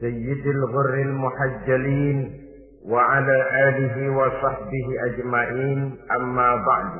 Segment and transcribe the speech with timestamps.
[0.00, 2.46] سيد الغر المحجلين
[2.84, 3.36] وعلى
[3.68, 6.92] آله وصحبه أجمعين أما بعد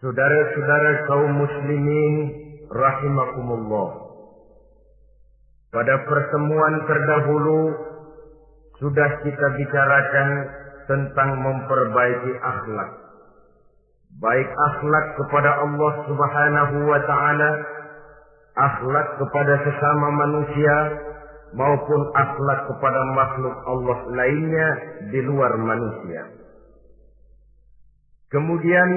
[0.00, 2.14] Saudara-saudara kaum muslimin
[2.72, 3.88] rahimakumullah.
[5.76, 7.60] Pada pertemuan terdahulu
[8.80, 10.28] sudah kita bicarakan
[10.88, 12.90] tentang memperbaiki akhlak.
[14.24, 17.50] Baik akhlak kepada Allah Subhanahu wa taala,
[18.56, 20.76] akhlak kepada sesama manusia,
[21.55, 24.69] maupun akhlak kepada makhluk Allah lainnya
[25.09, 26.21] di luar manusia.
[28.29, 28.89] Kemudian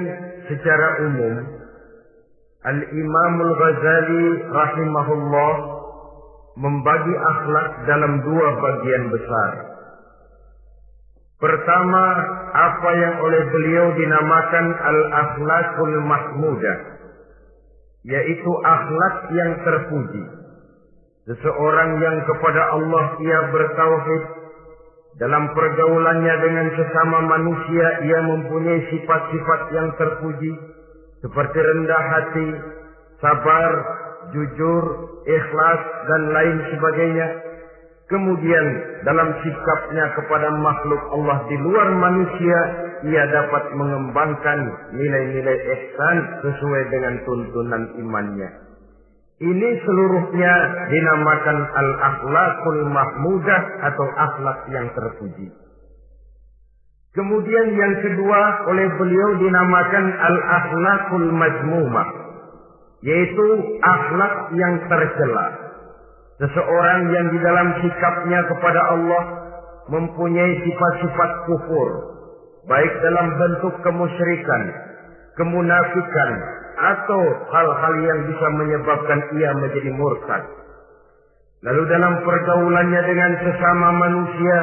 [0.51, 1.35] secara umum
[2.59, 5.55] Al-Imam Al-Ghazali rahimahullah
[6.59, 9.53] membagi akhlak dalam dua bagian besar.
[11.39, 12.05] Pertama,
[12.51, 16.79] apa yang oleh beliau dinamakan al-akhlakul mahmudah,
[18.03, 20.38] yaitu akhlak yang terpuji.
[21.29, 24.23] Seseorang yang kepada Allah ia bertauhid,
[25.21, 30.53] dalam pergaulannya dengan sesama manusia ia mempunyai sifat-sifat yang terpuji,
[31.21, 32.49] seperti rendah hati,
[33.21, 33.73] sabar,
[34.33, 34.85] jujur,
[35.29, 37.29] ikhlas, dan lain sebagainya.
[38.09, 38.67] Kemudian
[39.05, 42.59] dalam sikapnya kepada makhluk Allah di luar manusia,
[43.05, 44.59] ia dapat mengembangkan
[44.97, 48.68] nilai-nilai ihsan sesuai dengan tuntunan imannya.
[49.39, 50.53] Ini seluruhnya
[50.91, 55.47] dinamakan al-akhlakul mahmudah atau akhlak yang terpuji.
[57.15, 62.09] Kemudian yang kedua oleh beliau dinamakan al-akhlakul majmumah.
[62.99, 63.47] Yaitu
[63.79, 65.47] akhlak yang tercela.
[66.43, 69.23] Seseorang yang di dalam sikapnya kepada Allah
[69.87, 71.89] mempunyai sifat-sifat kufur.
[72.67, 74.63] Baik dalam bentuk kemusyrikan,
[75.39, 76.31] kemunafikan,
[76.79, 80.43] atau hal-hal yang bisa menyebabkan ia menjadi murtad.
[81.59, 84.59] Lalu dalam pergaulannya dengan sesama manusia,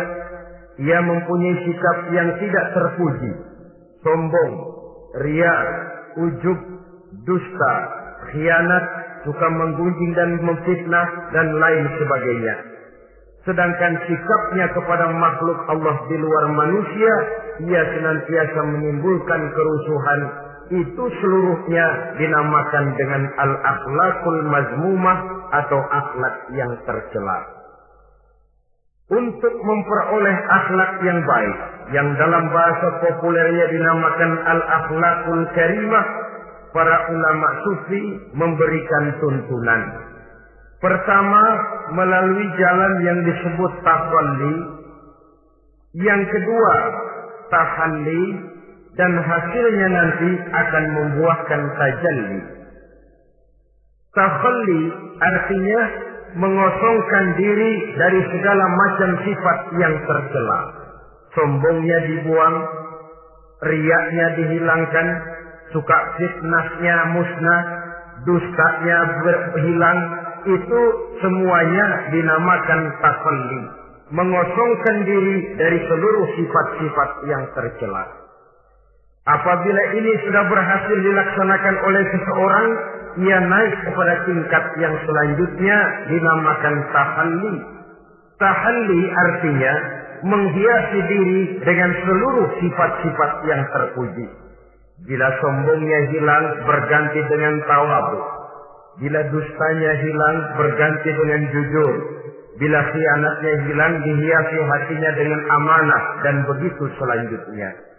[0.80, 3.32] ia mempunyai sikap yang tidak terpuji,
[4.04, 4.54] sombong,
[5.24, 5.56] ria,
[6.20, 6.60] ujub,
[7.28, 7.74] dusta,
[8.32, 8.86] khianat,
[9.28, 12.56] suka menggunjing dan memfitnah dan lain sebagainya.
[13.46, 17.14] Sedangkan sikapnya kepada makhluk Allah di luar manusia,
[17.62, 20.22] ia senantiasa menimbulkan kerusuhan.
[20.66, 25.18] Itu seluruhnya dinamakan dengan al-akhlakul mazmumah
[25.54, 27.40] atau akhlak yang tercela.
[29.06, 31.58] Untuk memperoleh akhlak yang baik,
[31.94, 36.06] yang dalam bahasa populernya dinamakan al-akhlakul karimah,
[36.74, 39.82] para ulama sufi memberikan tuntunan.
[40.82, 41.44] Pertama,
[41.94, 44.56] melalui jalan yang disebut tahalli.
[45.96, 46.76] Yang kedua,
[47.54, 48.24] tahalli
[48.96, 52.40] dan hasilnya nanti akan membuahkan tajalli.
[54.16, 54.84] Tahalli
[55.20, 55.82] artinya
[56.40, 60.60] mengosongkan diri dari segala macam sifat yang tercela.
[61.36, 62.56] Sombongnya dibuang,
[63.60, 65.08] riaknya dihilangkan,
[65.76, 67.62] suka fitnahnya musnah,
[68.24, 70.00] dustanya berhilang,
[70.48, 70.82] itu
[71.20, 71.86] semuanya
[72.16, 73.62] dinamakan takalli.
[74.16, 78.25] Mengosongkan diri dari seluruh sifat-sifat yang tercela.
[79.26, 82.68] Apabila ini sudah berhasil dilaksanakan oleh seseorang,
[83.26, 85.78] ia naik kepada tingkat yang selanjutnya
[86.14, 87.56] dinamakan tahalli.
[88.38, 89.74] Tahalli artinya
[90.30, 94.28] menghiasi diri dengan seluruh sifat-sifat yang terpuji.
[95.10, 98.22] Bila sombongnya hilang berganti dengan tawabu.
[99.02, 101.94] Bila dustanya hilang berganti dengan jujur.
[102.62, 107.95] Bila khianatnya hilang dihiasi hatinya dengan amanah dan begitu selanjutnya.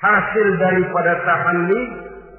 [0.00, 1.82] Hasil daripada tahalli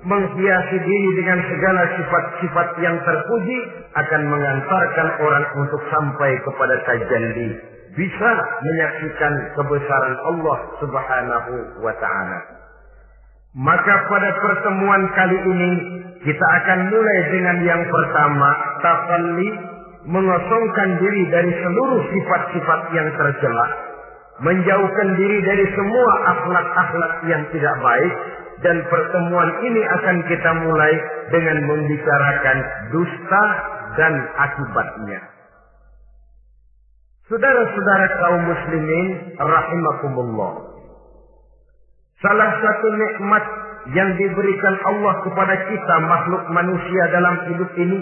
[0.02, 3.60] menghiasi diri dengan segala sifat-sifat yang terpuji
[3.94, 7.50] akan mengantarkan orang untuk sampai kepada tajalli.
[7.94, 8.30] Bisa
[8.66, 11.52] menyaksikan kebesaran Allah subhanahu
[11.86, 12.40] wa ta'ala.
[13.52, 15.72] Maka pada pertemuan kali ini
[16.24, 18.50] kita akan mulai dengan yang pertama
[18.80, 19.50] takalli
[20.08, 23.68] mengosongkan diri dari seluruh sifat-sifat yang tercela,
[24.42, 28.14] menjauhkan diri dari semua akhlak-akhlak yang tidak baik
[28.62, 30.94] dan pertemuan ini akan kita mulai
[31.34, 32.58] dengan membicarakan
[32.94, 33.44] dusta
[33.98, 35.22] dan akibatnya.
[37.30, 39.08] Saudara-saudara kaum muslimin
[39.40, 40.54] rahimakumullah.
[42.22, 43.44] Salah satu nikmat
[43.98, 47.98] yang diberikan Allah kepada kita makhluk manusia dalam hidup ini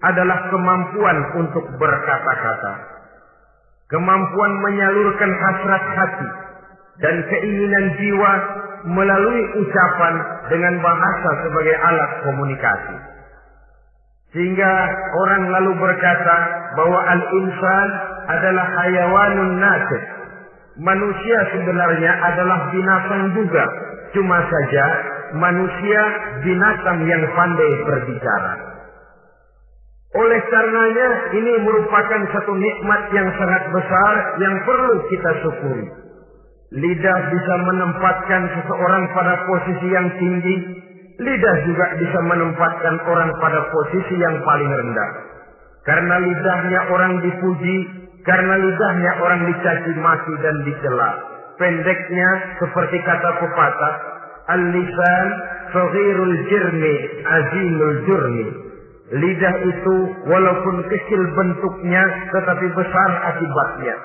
[0.00, 3.01] adalah kemampuan untuk berkata-kata.
[3.92, 6.28] Kemampuan menyalurkan hasrat hati
[7.04, 8.32] dan keinginan jiwa
[8.88, 10.14] melalui ucapan
[10.48, 12.96] dengan bahasa sebagai alat komunikasi.
[14.32, 14.72] Sehingga
[15.12, 16.36] orang lalu berkata
[16.72, 17.88] bahwa al-insan
[18.32, 20.02] adalah hayawanun nasib.
[20.80, 23.64] Manusia sebenarnya adalah binatang juga.
[24.16, 24.84] Cuma saja
[25.36, 26.00] manusia
[26.40, 28.71] binatang yang pandai berbicara.
[30.12, 34.14] Oleh karenanya ini merupakan satu nikmat yang sangat besar
[34.44, 35.86] yang perlu kita syukuri.
[36.72, 40.56] Lidah bisa menempatkan seseorang pada posisi yang tinggi.
[41.16, 45.10] Lidah juga bisa menempatkan orang pada posisi yang paling rendah.
[45.84, 47.76] Karena lidahnya orang dipuji,
[48.28, 51.10] karena lidahnya orang dicaci maki dan dicela.
[51.56, 52.28] Pendeknya
[52.60, 53.94] seperti kata pepatah,
[54.42, 55.28] Al-lisan
[55.70, 58.61] saghirul jirmi azimul jurmi.
[59.12, 63.96] Lidah itu walaupun kecil bentuknya tetapi besar akibatnya.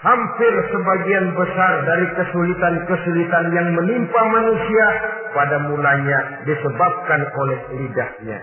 [0.00, 4.86] Hampir sebagian besar dari kesulitan-kesulitan yang menimpa manusia
[5.32, 8.40] pada mulanya disebabkan oleh lidahnya.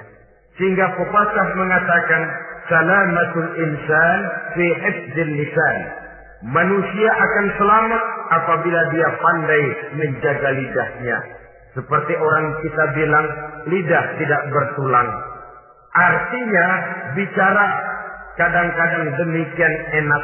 [0.57, 2.21] Sehingga pepatah mengatakan
[2.69, 4.19] salamatul insan
[4.53, 5.77] fi hifdzil lisan.
[6.45, 8.03] Manusia akan selamat
[8.37, 9.63] apabila dia pandai
[9.97, 11.17] menjaga lidahnya.
[11.77, 13.25] Seperti orang kita bilang,
[13.69, 15.30] lidah tidak bertulang.
[15.91, 16.67] Artinya,
[17.19, 17.65] bicara
[18.39, 20.23] kadang-kadang demikian enak.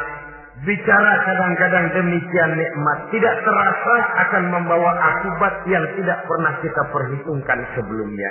[0.64, 2.98] Bicara kadang-kadang demikian nikmat.
[3.14, 8.30] Tidak terasa akan membawa akibat yang tidak pernah kita perhitungkan sebelumnya.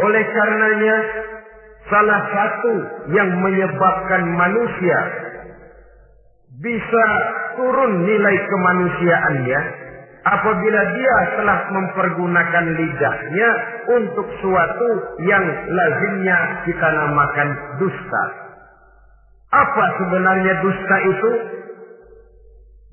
[0.00, 0.96] Oleh karenanya,
[1.86, 2.74] salah satu
[3.14, 4.98] yang menyebabkan manusia
[6.56, 7.06] bisa
[7.56, 9.60] turun nilai kemanusiaannya
[10.26, 13.50] apabila dia telah mempergunakan lidahnya
[13.94, 14.88] untuk suatu
[15.22, 18.24] yang lazimnya kita namakan dusta.
[19.54, 21.30] Apa sebenarnya dusta itu?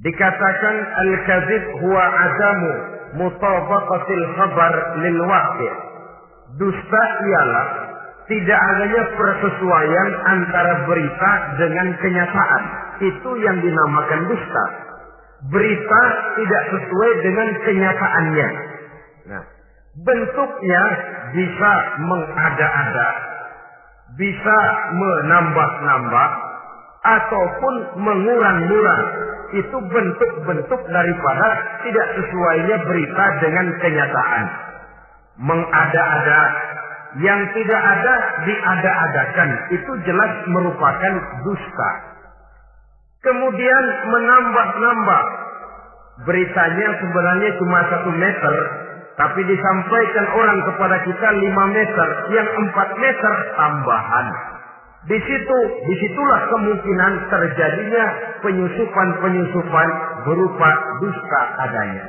[0.04, 2.72] Dikatakan al-kadzib huwa adamu
[3.18, 5.74] mutabaqatil khabar lil waqi'.
[6.62, 7.68] Dusta ialah
[8.30, 12.64] tidak adanya persesuaian antara berita dengan kenyataan.
[13.02, 14.83] Itu yang dinamakan dusta.
[15.52, 16.04] Berita
[16.40, 18.50] tidak sesuai dengan kenyataannya.
[19.28, 19.44] Nah,
[20.08, 20.84] bentuknya
[21.36, 23.10] bisa mengada-ada,
[24.16, 24.58] bisa
[24.96, 26.30] menambah-nambah,
[27.04, 29.04] ataupun mengurang-ngurang.
[29.54, 31.48] Itu bentuk-bentuk daripada
[31.86, 34.44] tidak sesuainya berita dengan kenyataan.
[35.38, 36.42] Mengada-ada,
[37.22, 38.14] yang tidak ada
[38.50, 39.50] diada-adakan.
[39.78, 41.14] Itu jelas merupakan
[41.46, 41.92] dusta.
[43.24, 45.24] Kemudian menambah-nambah.
[46.28, 48.56] Beritanya sebenarnya cuma satu meter.
[49.14, 52.08] Tapi disampaikan orang kepada kita lima meter.
[52.36, 54.28] Yang empat meter tambahan.
[55.04, 58.06] Di situ, di situlah kemungkinan terjadinya
[58.40, 59.88] penyusupan-penyusupan
[60.28, 60.70] berupa
[61.04, 62.06] dusta adanya.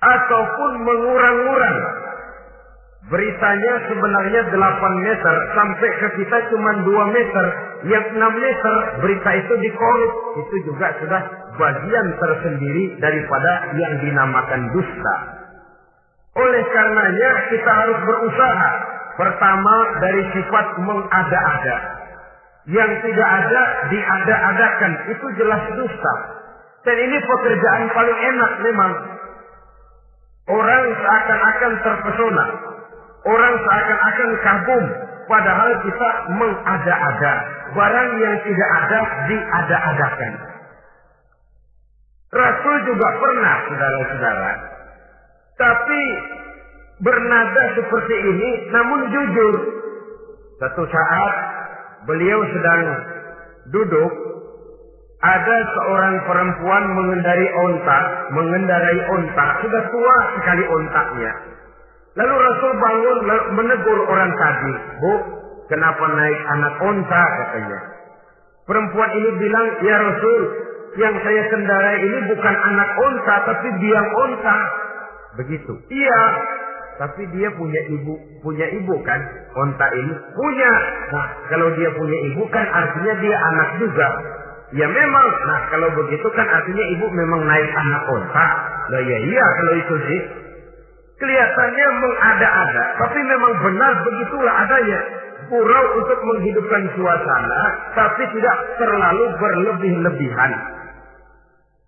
[0.00, 1.78] Ataupun mengurang-urang
[3.10, 4.54] Beritanya sebenarnya 8
[5.02, 7.44] meter sampai ke kita cuma 2 meter.
[7.90, 10.12] Yang 6 meter berita itu dikorup.
[10.38, 11.22] Itu juga sudah
[11.58, 15.16] bagian tersendiri daripada yang dinamakan dusta.
[16.38, 18.70] Oleh karenanya kita harus berusaha.
[19.18, 21.76] Pertama dari sifat mengada-ada.
[22.70, 24.92] Yang tidak ada diada-adakan.
[25.10, 26.14] Itu jelas dusta.
[26.86, 28.92] Dan ini pekerjaan paling enak memang.
[30.46, 32.69] Orang seakan-akan terpesona
[33.24, 34.84] Orang seakan-akan kagum.
[35.28, 37.32] Padahal kita mengada-ada.
[37.70, 39.00] Barang yang tidak ada
[39.30, 40.32] diada-adakan.
[42.30, 44.52] Rasul juga pernah, saudara-saudara.
[45.58, 46.02] Tapi
[47.02, 49.54] bernada seperti ini, namun jujur.
[50.62, 51.32] Satu saat
[52.06, 52.82] beliau sedang
[53.70, 54.12] duduk,
[55.20, 57.98] ada seorang perempuan mengendarai onta,
[58.32, 61.32] mengendarai onta, sudah tua sekali ontaknya.
[62.18, 63.18] Lalu Rasul bangun
[63.54, 64.72] menegur orang tadi.
[64.98, 65.12] Bu,
[65.70, 67.80] kenapa naik anak onta katanya.
[68.66, 70.40] Perempuan ini bilang, ya Rasul,
[70.98, 74.56] yang saya kendarai ini bukan anak onta, tapi biang onta.
[75.38, 75.72] Begitu.
[75.86, 76.22] Iya,
[76.98, 79.20] tapi dia punya ibu, punya ibu kan?
[79.54, 80.72] Onta ini punya.
[81.14, 84.08] Nah, kalau dia punya ibu kan artinya dia anak juga.
[84.70, 88.46] Ya memang, nah kalau begitu kan artinya ibu memang naik anak onta.
[88.90, 90.20] Nah ya iya kalau itu sih.
[91.20, 95.00] Kelihatannya mengada-ada, tapi memang benar begitulah adanya.
[95.52, 97.62] Surau untuk menghidupkan suasana,
[97.92, 100.52] tapi tidak terlalu berlebih-lebihan.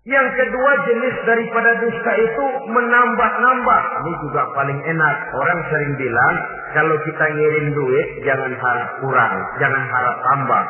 [0.03, 3.81] Yang kedua jenis daripada dusta itu menambah-nambah.
[4.03, 5.15] Ini juga paling enak.
[5.31, 6.35] Orang sering bilang,
[6.75, 10.63] kalau kita ngirim duit, jangan harap kurang, jangan harap tambah.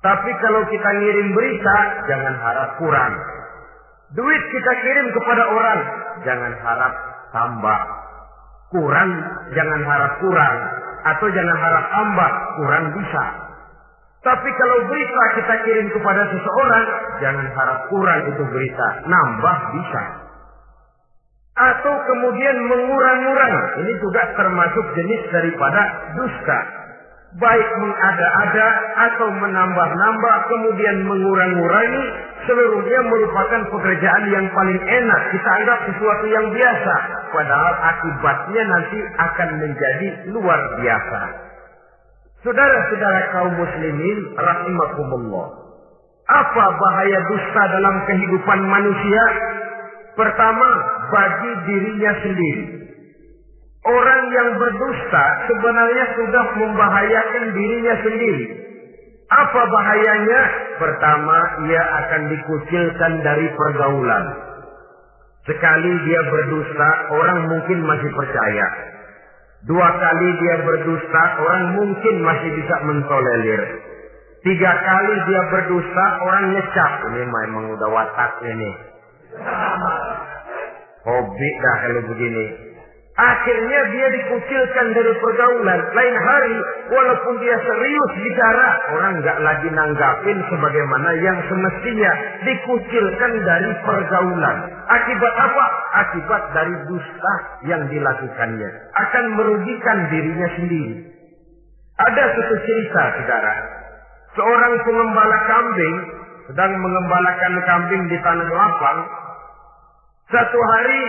[0.00, 3.12] Tapi kalau kita ngirim berita, jangan harap kurang.
[4.16, 5.80] Duit kita kirim kepada orang,
[6.24, 7.80] jangan harap tambah.
[8.70, 9.10] Kurang,
[9.54, 10.56] jangan harap kurang.
[11.00, 13.24] Atau jangan harap tambah, kurang bisa.
[14.20, 16.86] Tapi kalau berita kita kirim kepada seseorang,
[17.24, 20.02] jangan harap kurang itu berita, nambah bisa.
[21.56, 25.80] Atau kemudian mengurang-urang, ini juga termasuk jenis daripada
[26.16, 26.79] dusta.
[27.30, 28.68] Baik mengada-ada
[29.06, 32.04] atau menambah-nambah, kemudian mengurang-urangi,
[32.42, 35.20] seluruhnya merupakan pekerjaan yang paling enak.
[35.30, 36.94] Kita anggap sesuatu yang biasa,
[37.30, 41.20] padahal akibatnya nanti akan menjadi luar biasa.
[42.42, 45.46] Saudara-saudara kaum muslimin rahimakumullah.
[46.26, 49.22] Apa bahaya dusta dalam kehidupan manusia?
[50.18, 50.68] Pertama,
[51.14, 52.64] bagi dirinya sendiri.
[53.80, 58.46] Orang yang berdusta sebenarnya sudah membahayakan dirinya sendiri.
[59.30, 60.40] Apa bahayanya?
[60.76, 64.24] Pertama, ia akan dikucilkan dari pergaulan.
[65.48, 68.66] Sekali dia berdusta, orang mungkin masih percaya.
[69.64, 73.62] Dua kali dia berdusta, orang mungkin masih bisa mentolerir.
[74.44, 76.92] Tiga kali dia berdusta, orang ngecap.
[77.12, 78.70] Ini memang udah watak ini.
[81.00, 82.69] Hobi dah kalau begini.
[83.20, 85.80] Akhirnya dia dikucilkan dari pergaulan.
[85.92, 86.56] Lain hari,
[86.88, 92.12] walaupun dia serius bicara, orang nggak lagi nanggapin sebagaimana yang semestinya.
[92.48, 94.56] Dikucilkan dari pergaulan.
[94.88, 95.66] Akibat apa?
[96.00, 97.34] Akibat dari dusta
[97.68, 98.70] yang dilakukannya.
[98.96, 101.12] Akan merugikan dirinya sendiri.
[102.00, 103.54] Ada satu cerita, saudara.
[104.32, 105.96] Seorang pengembala kambing
[106.48, 109.00] sedang mengembalakan kambing di tanah lapang.
[110.32, 111.02] Satu hari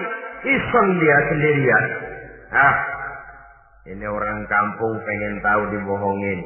[0.46, 1.86] iseng dia sendirian.
[2.52, 2.76] Ah,
[3.90, 6.40] ini orang kampung pengen tahu dibohongin.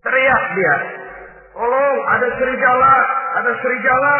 [0.00, 0.76] Teriak dia.
[1.50, 2.94] Tolong, ada serigala,
[3.36, 4.16] ada serigala.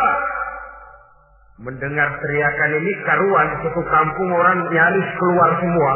[1.61, 5.95] Mendengar teriakan ini karuan satu kampung orang nyaris keluar semua.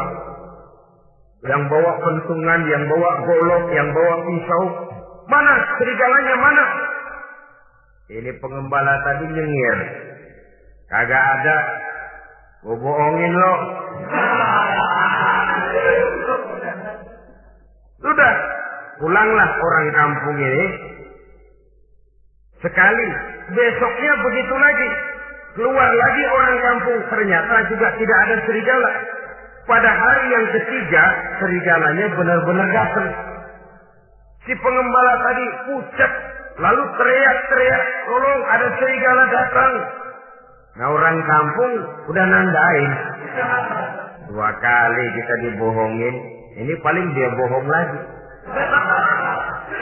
[1.45, 4.63] Yang bawa pentungan, yang bawa golok, yang bawa pisau.
[5.29, 6.65] Mana serigalanya mana?
[8.05, 9.77] Ini pengembala tadi nyengir.
[10.89, 11.57] Kagak ada.
[12.65, 13.53] Gue bohongin lo.
[18.01, 18.33] Sudah.
[18.97, 20.65] Pulanglah orang kampung ini.
[22.65, 23.09] Sekali.
[23.53, 24.89] Besoknya begitu lagi.
[25.53, 26.99] Keluar lagi orang kampung.
[27.13, 28.91] Ternyata juga tidak ada serigala.
[29.69, 31.03] Pada hari yang ketiga,
[31.37, 33.09] serigalanya benar-benar datang.
[34.49, 36.11] Si pengembala tadi pucat.
[36.65, 37.83] Lalu teriak-teriak.
[38.09, 39.73] Tolong ada serigala datang.
[40.75, 41.73] Nah orang kampung
[42.11, 42.91] udah nandain.
[44.27, 46.15] Dua kali kita dibohongin.
[46.55, 47.99] Ini paling dia bohong lagi.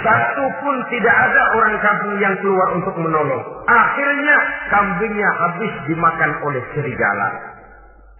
[0.06, 3.42] Satu pun tidak ada orang kampung yang keluar untuk menolong.
[3.66, 4.38] Akhirnya
[4.70, 7.30] kambingnya habis dimakan oleh serigala.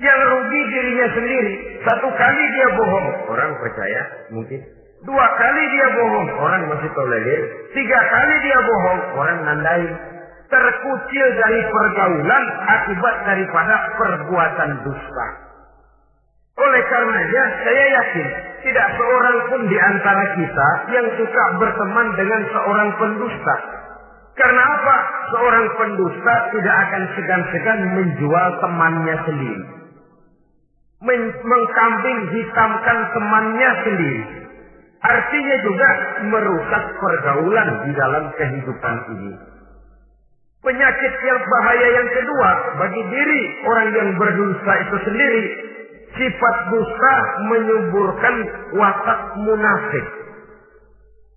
[0.02, 1.54] Yang rugi dirinya sendiri.
[1.86, 3.08] Satu kali dia bohong.
[3.30, 4.02] Orang percaya
[4.34, 4.60] mungkin.
[5.06, 6.28] Dua kali dia bohong.
[6.42, 7.42] Orang masih tolerir.
[7.78, 9.00] Tiga kali dia bohong.
[9.14, 10.13] Orang nandain
[10.54, 15.28] terkucil dari pergaulan akibat daripada perbuatan dusta.
[16.54, 18.28] Oleh karenanya saya yakin
[18.62, 23.56] tidak seorang pun di antara kita yang suka berteman dengan seorang pendusta.
[24.38, 24.98] Karena apa?
[25.34, 29.66] Seorang pendusta tidak akan segan-segan menjual temannya sendiri.
[31.04, 34.24] Men mengkambing hitamkan temannya sendiri.
[35.04, 35.90] Artinya juga
[36.32, 39.53] merusak pergaulan di dalam kehidupan ini.
[40.64, 45.44] Penyakit yang bahaya yang kedua bagi diri orang yang berdosa itu sendiri,
[46.16, 47.16] sifat dusta
[47.52, 48.36] menyuburkan
[48.80, 50.06] watak munafik.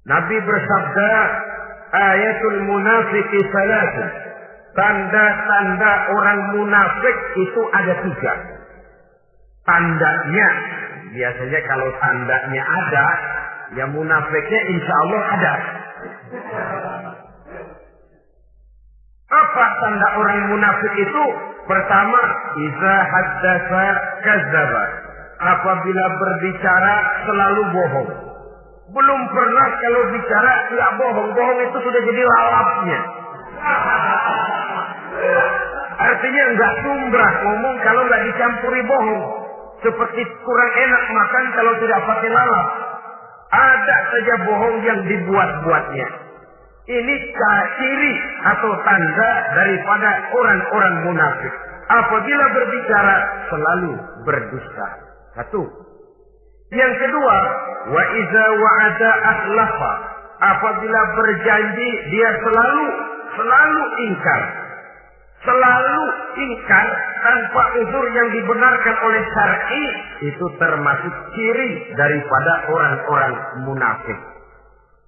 [0.07, 1.11] Nabi bersabda,
[1.91, 4.05] ayatul munafiki salatu.
[4.79, 8.35] Tanda-tanda orang munafik itu ada tiga.
[9.67, 10.49] Tandanya,
[11.11, 13.07] biasanya kalau tandanya ada,
[13.75, 15.55] ya munafiknya insya Allah ada.
[19.27, 21.25] Apa tanda orang munafik itu?
[21.67, 22.21] Pertama,
[22.63, 23.85] iza haddasa
[24.23, 24.85] kadzaba.
[25.37, 26.95] Apabila berbicara
[27.27, 28.11] selalu bohong.
[28.87, 31.29] Belum pernah kalau bicara tidak bohong.
[31.35, 33.01] Bohong itu sudah jadi lalapnya.
[35.97, 39.23] Artinya nggak sumbrah ngomong kalau nggak dicampuri bohong.
[39.83, 42.67] Seperti kurang enak makan kalau tidak pakai lalap.
[43.51, 46.26] Ada saja bohong yang dibuat-buatnya.
[46.87, 47.15] Ini
[47.83, 48.15] ciri
[48.47, 51.55] atau tanda daripada orang-orang munafik.
[51.87, 53.17] Apabila berbicara
[53.51, 54.89] selalu berdusta.
[55.35, 55.67] Satu.
[56.71, 57.37] Yang kedua,
[57.91, 59.93] wa iza wa'ada akhlafa.
[60.37, 62.87] Apabila berjanji dia selalu
[63.35, 64.43] selalu ingkar.
[65.43, 66.01] Selalu
[66.39, 66.87] ingkar
[67.23, 69.85] tanpa uzur yang dibenarkan oleh syar'i
[70.27, 73.35] itu termasuk ciri daripada orang-orang
[73.67, 74.36] munafik.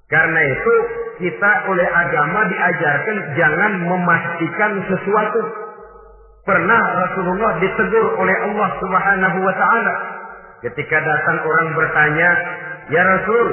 [0.09, 0.75] Karena itu
[1.21, 5.43] kita oleh agama diajarkan jangan memastikan sesuatu.
[6.49, 9.95] Pernah Rasulullah ditegur oleh Allah Subhanahu wa taala
[10.65, 12.31] ketika datang orang bertanya,
[12.89, 13.49] "Ya Rasul,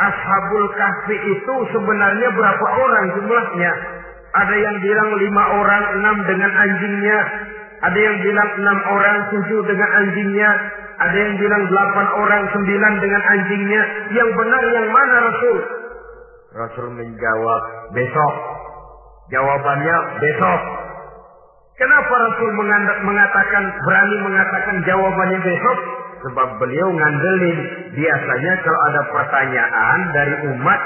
[0.00, 3.72] Ashabul Kahfi itu sebenarnya berapa orang jumlahnya?"
[4.28, 7.20] Ada yang bilang lima orang, enam dengan anjingnya.
[7.80, 10.50] Ada yang bilang enam orang, tujuh dengan anjingnya.
[10.98, 13.82] Ada yang bilang delapan orang, sembilan dengan anjingnya.
[14.18, 15.58] Yang benar yang mana Rasul?
[16.58, 17.62] Rasul menjawab,
[17.94, 18.34] besok.
[19.30, 20.60] Jawabannya besok.
[21.78, 22.50] Kenapa Rasul
[23.06, 25.78] mengatakan, berani mengatakan jawabannya besok?
[26.18, 27.58] Sebab beliau ngandelin.
[27.94, 30.80] Biasanya kalau ada pertanyaan dari umat,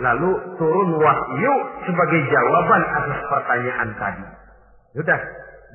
[0.00, 4.24] lalu turun wahyu sebagai jawaban atas pertanyaan tadi.
[4.96, 5.20] Sudah.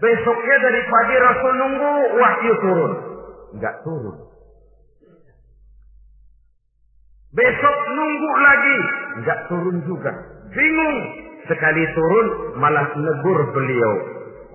[0.02, 3.15] Besoknya dari pagi Rasul nunggu wahyu turun.
[3.56, 4.18] Enggak turun.
[7.36, 8.78] Besok nunggu lagi.
[9.24, 10.12] Enggak turun juga.
[10.52, 11.00] Bingung.
[11.46, 13.96] Sekali turun malah negur beliau.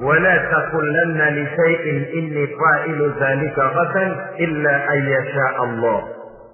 [0.01, 5.99] Wala taqulanna li shay'in inni fa'ilu dzalika ghadan illa ayyasha Allah.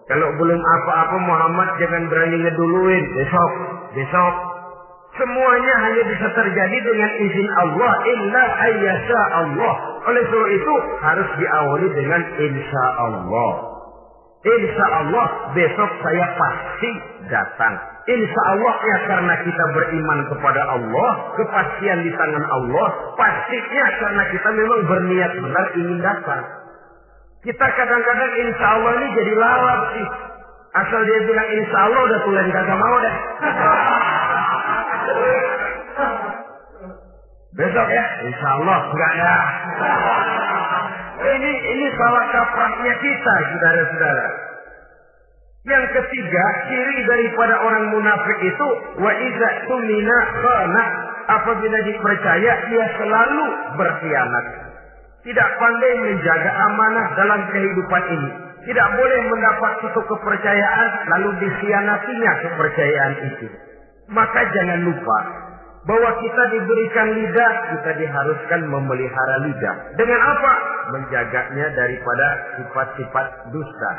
[0.07, 3.05] Kalau belum apa-apa Muhammad jangan berani ngeduluin.
[3.19, 3.53] Besok,
[3.95, 4.35] besok.
[5.17, 7.93] Semuanya hanya bisa terjadi dengan izin Allah.
[8.07, 9.75] Illa ayyasha Allah.
[10.07, 13.51] Oleh sebab itu harus diawali dengan insya Allah.
[14.47, 16.91] Insya Allah besok saya pasti
[17.27, 17.75] datang.
[18.07, 21.11] Insya Allah ya karena kita beriman kepada Allah.
[21.35, 22.87] Kepastian di tangan Allah.
[23.19, 26.43] Pastinya karena kita memang berniat benar ingin datang.
[27.43, 30.07] Kita kadang-kadang insya Allah ini jadi lalap sih.
[30.87, 33.15] Asal dia bilang insya Allah udah tulen kagak mau deh.
[37.57, 39.35] Besok ya, insya Allah enggak ya.
[41.17, 44.27] Ini ini salah kaprahnya kita, saudara-saudara.
[45.67, 48.69] Yang ketiga, ciri daripada orang munafik itu
[49.01, 50.85] wa iza tumina khana.
[51.27, 54.47] Apabila dipercaya, dia selalu berkhianat.
[55.27, 58.31] Tidak pandai menjaga amanah dalam kehidupan ini.
[58.69, 60.89] Tidak boleh mendapat suatu kepercayaan
[61.19, 63.47] lalu dikhianatinya kepercayaan itu.
[64.15, 65.19] Maka jangan lupa
[65.87, 69.77] bahwa kita diberikan lidah, kita diharuskan memelihara lidah.
[69.95, 70.53] Dengan apa?
[70.99, 72.27] Menjaganya daripada
[72.59, 73.93] sifat-sifat dusta.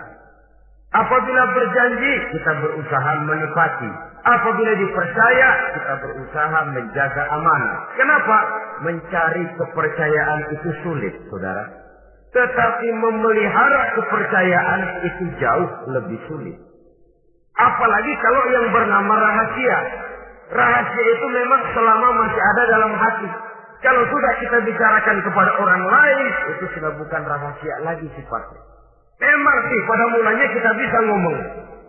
[0.91, 3.91] Apabila berjanji, kita berusaha menepati.
[4.27, 7.75] Apabila dipercaya, kita berusaha menjaga amanah.
[7.95, 8.37] Kenapa?
[8.83, 11.63] Mencari kepercayaan itu sulit, saudara.
[12.35, 16.57] Tetapi memelihara kepercayaan itu jauh lebih sulit.
[17.57, 19.79] Apalagi kalau yang bernama rahasia.
[20.47, 23.29] Rahasia itu memang selama masih ada dalam hati.
[23.83, 28.59] Kalau sudah kita bicarakan kepada orang lain, itu sudah bukan rahasia lagi sifatnya.
[29.17, 31.37] Memang sih pada mulanya kita bisa ngomong.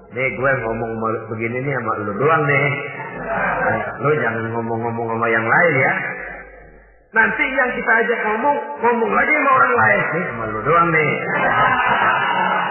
[0.09, 0.91] Nih gue ngomong
[1.29, 2.65] begini nih sama lu doang nih.
[4.01, 5.93] Lu jangan ngomong-ngomong sama yang lain ya.
[7.09, 10.03] Nanti yang kita ajak ngomong, ngomong lagi sama orang lain.
[10.13, 11.13] Nih sama lu doang nih.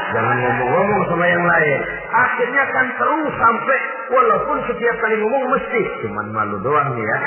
[0.07, 1.79] Jangan ngomong-ngomong sama yang lain.
[2.07, 3.79] Akhirnya kan terus sampai
[4.13, 7.17] walaupun setiap kali ngomong mesti cuman malu doang nih ya.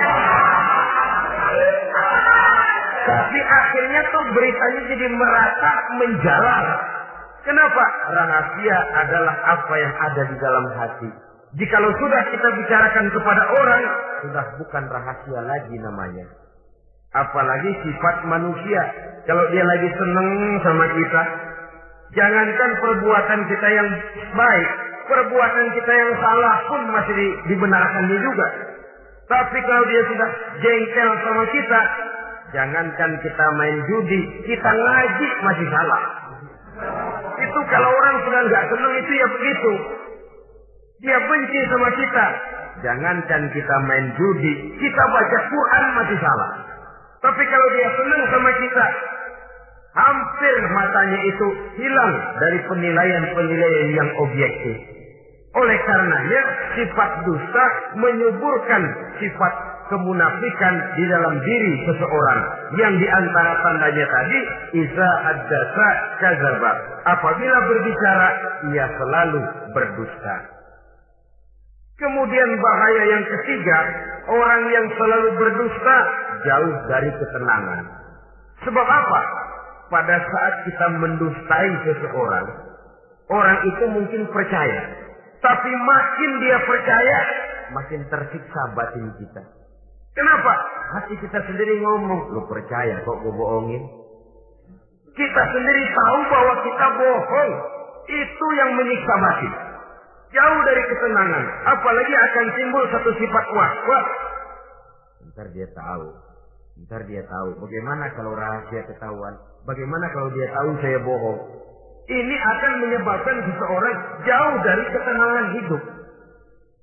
[3.00, 6.66] Tapi akhirnya tuh beritanya jadi merata menjalar.
[7.40, 7.84] Kenapa?
[8.12, 11.10] Rahasia adalah apa yang ada di dalam hati.
[11.56, 13.82] Jikalau sudah kita bicarakan kepada orang,
[14.22, 16.26] sudah bukan rahasia lagi namanya.
[17.10, 18.82] Apalagi sifat manusia.
[19.26, 20.28] Kalau dia lagi seneng
[20.62, 21.22] sama kita,
[22.14, 23.88] jangankan perbuatan kita yang
[24.34, 24.68] baik,
[25.06, 28.46] perbuatan kita yang salah pun masih di, dibenarkannya juga.
[29.30, 31.80] Tapi kalau dia sudah jengkel sama kita,
[32.50, 36.02] jangankan kita main judi, kita ngaji masih salah.
[37.38, 39.72] Itu kalau orang sudah nggak senang itu ya begitu.
[41.00, 42.26] Dia benci sama kita.
[42.80, 46.50] Jangankan kita main judi, kita baca Quran masih salah.
[47.20, 48.86] Tapi kalau dia senang sama kita,
[49.94, 51.46] hampir matanya itu
[51.78, 54.76] hilang dari penilaian-penilaian yang objektif.
[55.50, 56.42] Oleh karenanya,
[56.78, 57.64] sifat dusta
[57.98, 58.82] menyuburkan
[59.18, 59.54] sifat
[59.90, 62.40] kemunafikan di dalam diri seseorang.
[62.78, 64.40] Yang di antara tandanya tadi,
[64.78, 65.88] Iza ad-dasa
[66.22, 66.72] kazaba.
[67.10, 68.28] Apabila berbicara,
[68.70, 69.40] ia selalu
[69.74, 70.36] berdusta.
[71.98, 73.78] Kemudian bahaya yang ketiga,
[74.30, 75.96] orang yang selalu berdusta
[76.46, 77.84] jauh dari ketenangan.
[78.64, 79.20] Sebab apa?
[79.90, 82.46] Pada saat kita mendustai seseorang,
[83.26, 84.82] orang itu mungkin percaya.
[85.42, 87.18] Tapi makin dia percaya,
[87.74, 89.42] makin tersiksa batin kita.
[90.14, 90.52] Kenapa?
[90.94, 93.82] Hati kita sendiri ngomong, lu percaya kok gue bohongin?
[95.10, 97.52] Kita sendiri tahu bahwa kita bohong.
[98.10, 99.52] Itu yang menyiksa batin.
[100.30, 101.44] Jauh dari ketenangan.
[101.66, 104.06] Apalagi akan timbul satu sifat was-was.
[105.34, 106.14] Ntar dia tahu.
[106.86, 107.58] Ntar dia tahu.
[107.58, 109.34] Bagaimana kalau rahasia ketahuan?
[109.68, 111.40] Bagaimana kalau dia tahu saya bohong?
[112.10, 113.96] Ini akan menyebabkan seseorang
[114.26, 115.82] jauh dari ketenangan hidup.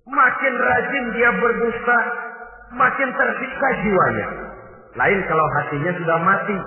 [0.07, 1.97] Makin rajin dia berdusta,
[2.79, 4.27] makin tersiksa jiwanya.
[4.95, 6.57] Lain kalau hatinya sudah mati.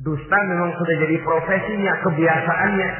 [0.00, 2.90] Dusta memang sudah jadi profesinya, kebiasaannya.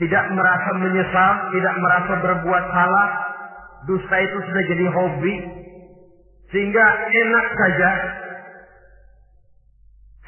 [0.00, 3.08] Tidak merasa menyesal, tidak merasa berbuat salah.
[3.84, 5.34] Dusta itu sudah jadi hobi.
[6.54, 7.90] Sehingga enak saja.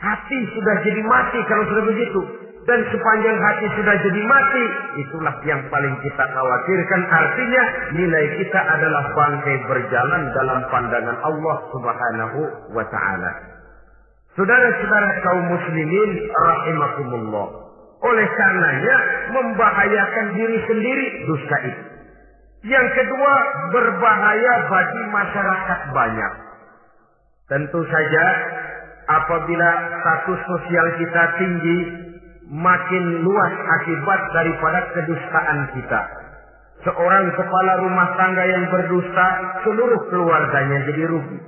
[0.05, 2.21] Hati sudah jadi mati kalau sudah begitu.
[2.65, 4.65] Dan sepanjang hati sudah jadi mati,
[5.05, 7.01] itulah yang paling kita khawatirkan.
[7.13, 7.63] Artinya
[7.93, 12.39] nilai kita adalah bangkai berjalan dalam pandangan Allah Subhanahu
[12.73, 13.33] wa taala.
[14.33, 17.47] Saudara-saudara kaum muslimin rahimakumullah.
[18.05, 18.97] Oleh karenanya
[19.33, 21.85] membahayakan diri sendiri dusta itu.
[22.65, 23.35] Yang kedua
[23.77, 26.33] berbahaya bagi masyarakat banyak.
[27.45, 28.25] Tentu saja
[29.09, 29.69] apabila
[30.01, 31.79] status sosial kita tinggi
[32.49, 36.01] makin luas akibat daripada kedustaan kita.
[36.85, 39.27] Seorang kepala rumah tangga yang berdusta,
[39.65, 41.39] seluruh keluarganya jadi rugi.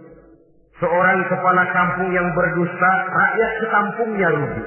[0.80, 4.64] Seorang kepala kampung yang berdusta, rakyat sekampungnya rugi.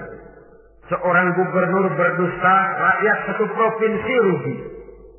[0.89, 4.55] Seorang gubernur berdusta, rakyat satu provinsi rugi.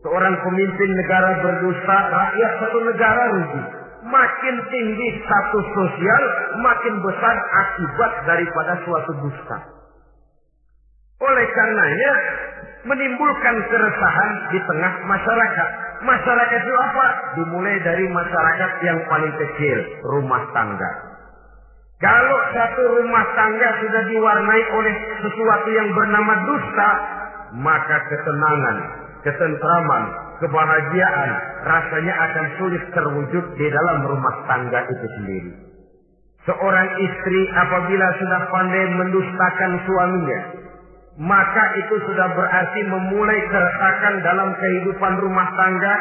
[0.06, 3.79] Seorang pemimpin negara berdusta, rakyat satu negara rugi.
[4.00, 6.22] Makin tinggi status sosial,
[6.64, 9.58] makin besar akibat daripada suatu dusta.
[11.20, 12.12] Oleh karenanya
[12.88, 15.70] menimbulkan keresahan di tengah masyarakat.
[16.00, 17.06] Masyarakat itu apa?
[17.36, 19.78] Dimulai dari masyarakat yang paling kecil,
[20.16, 20.92] rumah tangga.
[22.00, 26.90] Kalau satu rumah tangga sudah diwarnai oleh sesuatu yang bernama dusta,
[27.60, 28.76] maka ketenangan,
[29.24, 30.04] ketentraman,
[30.40, 31.30] kebahagiaan
[31.64, 35.50] rasanya akan sulit terwujud di dalam rumah tangga itu sendiri.
[36.48, 40.40] Seorang istri apabila sudah pandai mendustakan suaminya,
[41.20, 45.94] maka itu sudah berarti memulai keretakan dalam kehidupan rumah tangga,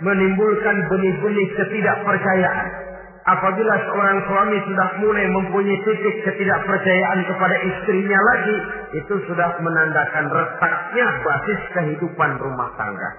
[0.00, 2.93] menimbulkan benih-benih ketidakpercayaan.
[3.24, 8.56] Apabila seorang suami sudah mulai mempunyai titik ketidakpercayaan kepada istrinya lagi,
[9.00, 13.10] itu sudah menandakan retaknya basis kehidupan rumah tangga.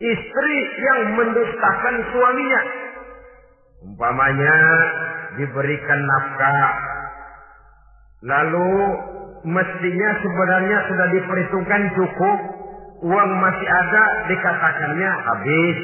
[0.00, 2.62] Istri yang mendustakan suaminya,
[3.84, 4.56] umpamanya
[5.36, 6.68] diberikan nafkah,
[8.24, 8.72] lalu
[9.44, 12.38] mestinya sebenarnya sudah diperhitungkan cukup,
[13.04, 15.78] uang masih ada, dikatakannya habis,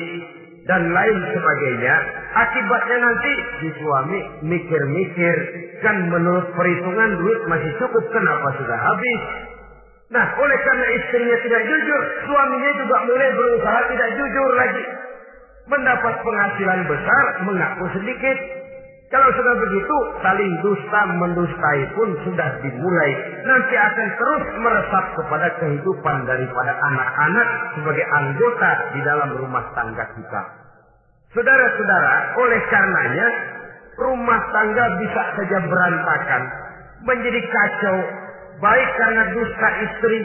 [0.64, 1.94] dan lain sebagainya.
[2.34, 5.36] Akibatnya nanti si suami mikir-mikir,
[5.84, 9.22] kan menurut perhitungan duit masih cukup, kenapa sudah habis?
[10.12, 14.84] Nah, oleh karena istrinya tidak jujur, suaminya juga mulai berusaha tidak jujur lagi.
[15.64, 18.36] Mendapat penghasilan besar, mengaku sedikit,
[19.14, 19.96] kalau sudah begitu,
[20.26, 23.10] saling dusta mendustai pun sudah dimulai.
[23.46, 27.48] Nanti akan terus meresap kepada kehidupan daripada anak-anak
[27.78, 30.42] sebagai anggota di dalam rumah tangga kita.
[31.30, 33.28] Saudara-saudara, oleh karenanya
[34.02, 36.42] rumah tangga bisa saja berantakan,
[37.06, 37.96] menjadi kacau,
[38.58, 40.18] baik karena dusta istri,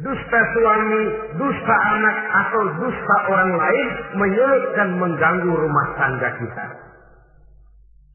[0.00, 1.02] dusta suami,
[1.36, 6.89] dusta anak, atau dusta orang lain menyulut dan mengganggu rumah tangga kita.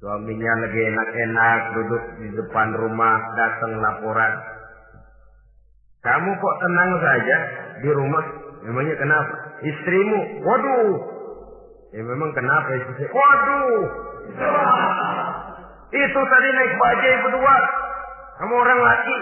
[0.05, 4.37] Suaminya lagi enak-enak duduk di depan rumah, datang laporan.
[6.05, 7.37] Kamu kok tenang saja
[7.81, 8.21] di rumah?
[8.69, 9.33] Memangnya kenapa?
[9.65, 10.93] Istrimu, waduh.
[11.89, 13.01] Ya memang kenapa istri?
[13.09, 13.81] Waduh.
[15.89, 17.57] Itu tadi naik bajai berdua.
[18.45, 19.17] Kamu orang laki.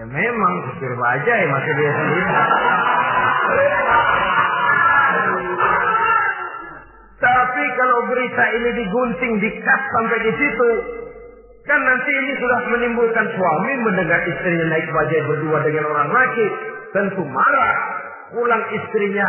[0.00, 2.24] Ya memang supir bajai masih dia sendiri.
[7.16, 10.70] Tapi kalau berita ini digunting, dikat sampai di situ,
[11.64, 16.46] kan nanti ini sudah menimbulkan suami mendengar istrinya naik bajai berdua dengan orang laki,
[16.92, 17.74] tentu marah.
[18.36, 19.26] Pulang istrinya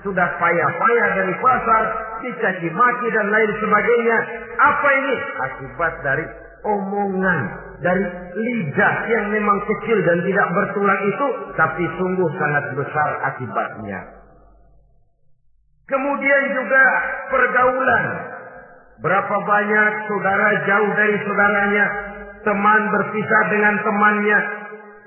[0.00, 1.82] sudah payah-payah dari pasar,
[2.24, 4.18] dicaci maki dan lain sebagainya.
[4.56, 5.16] Apa ini?
[5.44, 6.24] Akibat dari
[6.64, 7.40] omongan
[7.80, 8.04] dari
[8.36, 14.19] lidah yang memang kecil dan tidak bertulang itu, tapi sungguh sangat besar akibatnya.
[15.90, 16.84] Kemudian juga
[17.34, 18.04] pergaulan.
[19.00, 21.86] Berapa banyak saudara jauh dari saudaranya,
[22.46, 24.38] teman berpisah dengan temannya,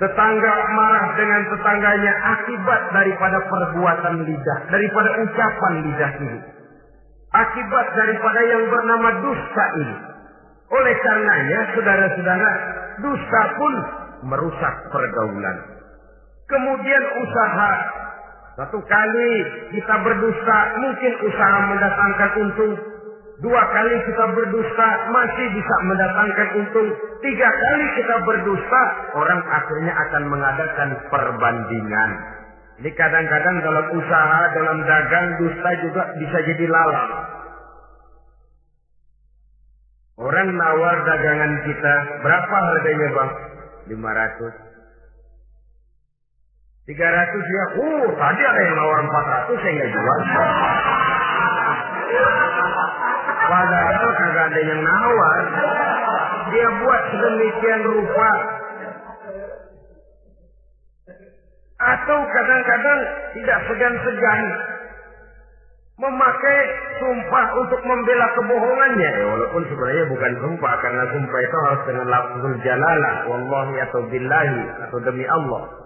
[0.01, 6.39] tetangga marah dengan tetangganya akibat daripada perbuatan lidah, daripada ucapan lidah ini.
[7.33, 9.97] Akibat daripada yang bernama dusta ini.
[10.73, 12.49] Oleh karenanya, saudara-saudara,
[13.01, 13.73] dusta pun
[14.25, 15.57] merusak pergaulan.
[16.49, 17.71] Kemudian usaha.
[18.53, 19.33] Satu kali
[19.73, 22.73] kita berdusta, mungkin usaha mendatangkan untung.
[23.41, 26.89] Dua kali kita berdusta, masih bisa mendatangkan untung.
[27.25, 28.81] Tiga kali kita berdusta,
[29.17, 32.09] orang akhirnya akan mengadakan perbandingan.
[32.77, 37.13] Ini kadang-kadang dalam usaha, dalam dagang, dusta juga bisa jadi lalang.
[40.13, 43.31] Orang nawar dagangan kita, berapa harganya bang?
[43.97, 44.72] 500.
[46.83, 50.19] 300 ya, uh tadi ada yang nawar 400, saya nggak jual.
[53.47, 55.37] Padahal kagak ada yang nawar.
[56.51, 58.31] Dia buat sedemikian rupa.
[61.83, 62.99] Atau kadang-kadang
[63.31, 64.41] tidak segan-segan
[66.03, 66.59] memakai
[66.99, 69.11] sumpah untuk membela kebohongannya.
[69.23, 74.61] Ya, walaupun sebenarnya bukan sumpah karena sumpah itu harus dengan lafzul jalalah, wallahi atau billahi
[74.83, 75.82] atau demi Allah.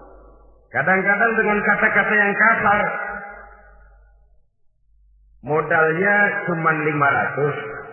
[0.68, 2.80] Kadang-kadang dengan kata-kata yang kasar.
[5.40, 7.88] Modalnya cuma 500.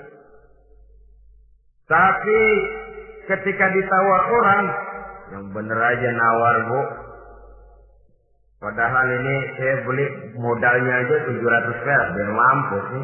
[1.85, 2.41] Tapi
[3.29, 4.65] ketika ditawar orang,
[5.31, 6.81] yang bener aja nawar bu,
[8.65, 10.05] Padahal ini saya beli
[10.41, 13.03] modalnya aja 700 perak biar mampu sih.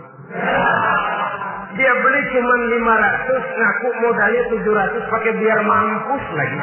[1.78, 6.58] Dia beli cuma 500, ngaku modalnya 700 pakai biar mampus lagi.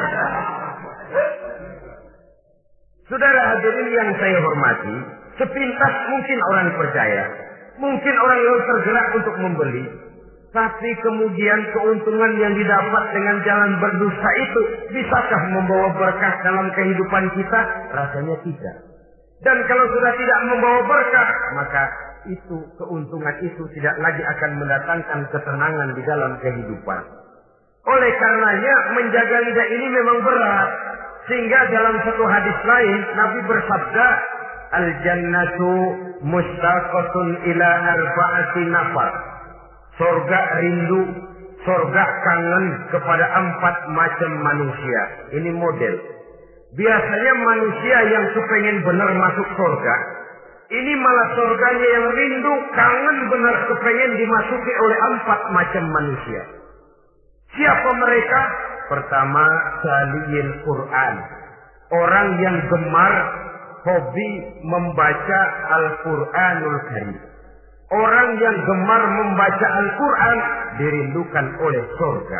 [3.09, 4.95] Saudara hadirin yang saya hormati,
[5.41, 7.23] sepintas mungkin orang percaya,
[7.81, 9.83] mungkin orang yang tergerak untuk membeli,
[10.53, 14.61] tapi kemudian keuntungan yang didapat dengan jalan berdusta itu
[14.93, 17.59] bisakah membawa berkah dalam kehidupan kita?
[17.97, 18.75] Rasanya tidak.
[19.41, 21.83] Dan kalau sudah tidak membawa berkah, maka
[22.29, 27.01] itu keuntungan itu tidak lagi akan mendatangkan ketenangan di dalam kehidupan.
[27.89, 30.69] Oleh karenanya menjaga lidah ini memang berat.
[31.27, 34.07] Sehingga dalam satu hadis lain Nabi bersabda,
[34.69, 35.71] Al-jannatu
[36.29, 39.09] mustaqatun ila arba'ati nafar.
[39.97, 41.01] Sorga rindu,
[41.65, 45.01] sorga kangen kepada empat macam manusia.
[45.41, 45.95] Ini model.
[46.77, 49.95] Biasanya manusia yang kepengen benar masuk sorga,
[50.69, 56.41] ini malah sorganya yang rindu, kangen benar kepengen dimasuki oleh empat macam manusia.
[57.57, 58.41] Siapa mereka?
[58.89, 59.45] Pertama,
[59.85, 61.15] saliyil Quran.
[61.89, 63.13] Orang yang gemar
[63.85, 64.29] hobi
[64.65, 65.41] membaca
[65.77, 67.17] Al-Quranul Karim.
[67.89, 70.37] Orang yang gemar membaca Al-Quran
[70.77, 72.39] dirindukan oleh surga.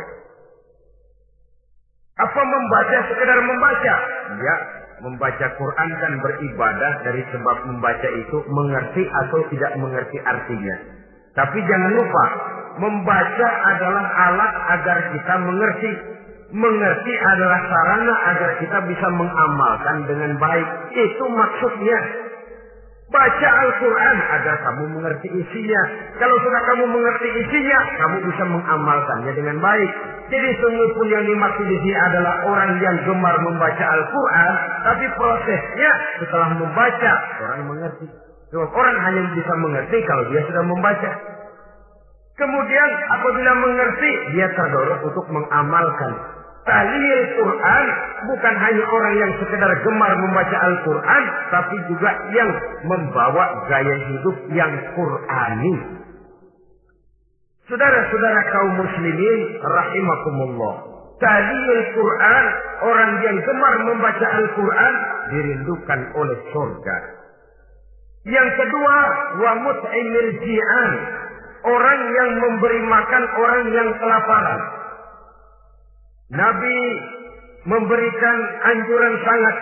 [2.20, 3.96] Apa membaca sekedar membaca?
[4.44, 4.56] Ya,
[5.02, 10.76] membaca Quran kan beribadah dari sebab membaca itu mengerti atau tidak mengerti artinya.
[11.34, 12.26] Tapi jangan lupa,
[12.84, 15.92] membaca adalah alat agar kita mengerti.
[16.50, 20.68] Mengerti adalah sarana agar kita bisa mengamalkan dengan baik.
[20.98, 22.00] Itu maksudnya.
[23.10, 25.82] Baca Al-Quran agar kamu mengerti isinya.
[26.22, 29.92] Kalau sudah kamu mengerti isinya, kamu bisa mengamalkannya dengan baik.
[30.30, 34.54] Jadi semua pun yang dimaksud di sini adalah orang yang gemar membaca Al-Quran,
[34.86, 37.14] tapi prosesnya setelah membaca,
[37.50, 38.06] orang mengerti.
[38.54, 41.10] Sebab orang hanya bisa mengerti kalau dia sudah membaca.
[42.38, 46.39] Kemudian apabila mengerti, dia terdorong untuk mengamalkan.
[46.70, 47.86] Tahlil Quran
[48.30, 52.50] bukan hanya orang yang sekedar gemar membaca Al-Quran, tapi juga yang
[52.86, 55.76] membawa gaya hidup yang Qurani.
[57.66, 60.74] Saudara-saudara kaum muslimin rahimakumullah.
[61.18, 62.46] Tahlil Quran,
[62.86, 64.94] orang yang gemar membaca Al-Quran
[65.34, 66.98] dirindukan oleh surga.
[68.30, 68.98] Yang kedua,
[69.42, 70.92] wa mut'imil ji'an,
[71.66, 74.79] orang yang memberi makan orang yang kelaparan.
[76.30, 76.80] Nabi
[77.66, 79.56] memberikan anjuran sangat.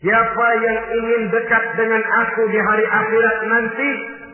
[0.00, 3.90] Siapa yang ingin dekat dengan aku di hari akhirat nanti,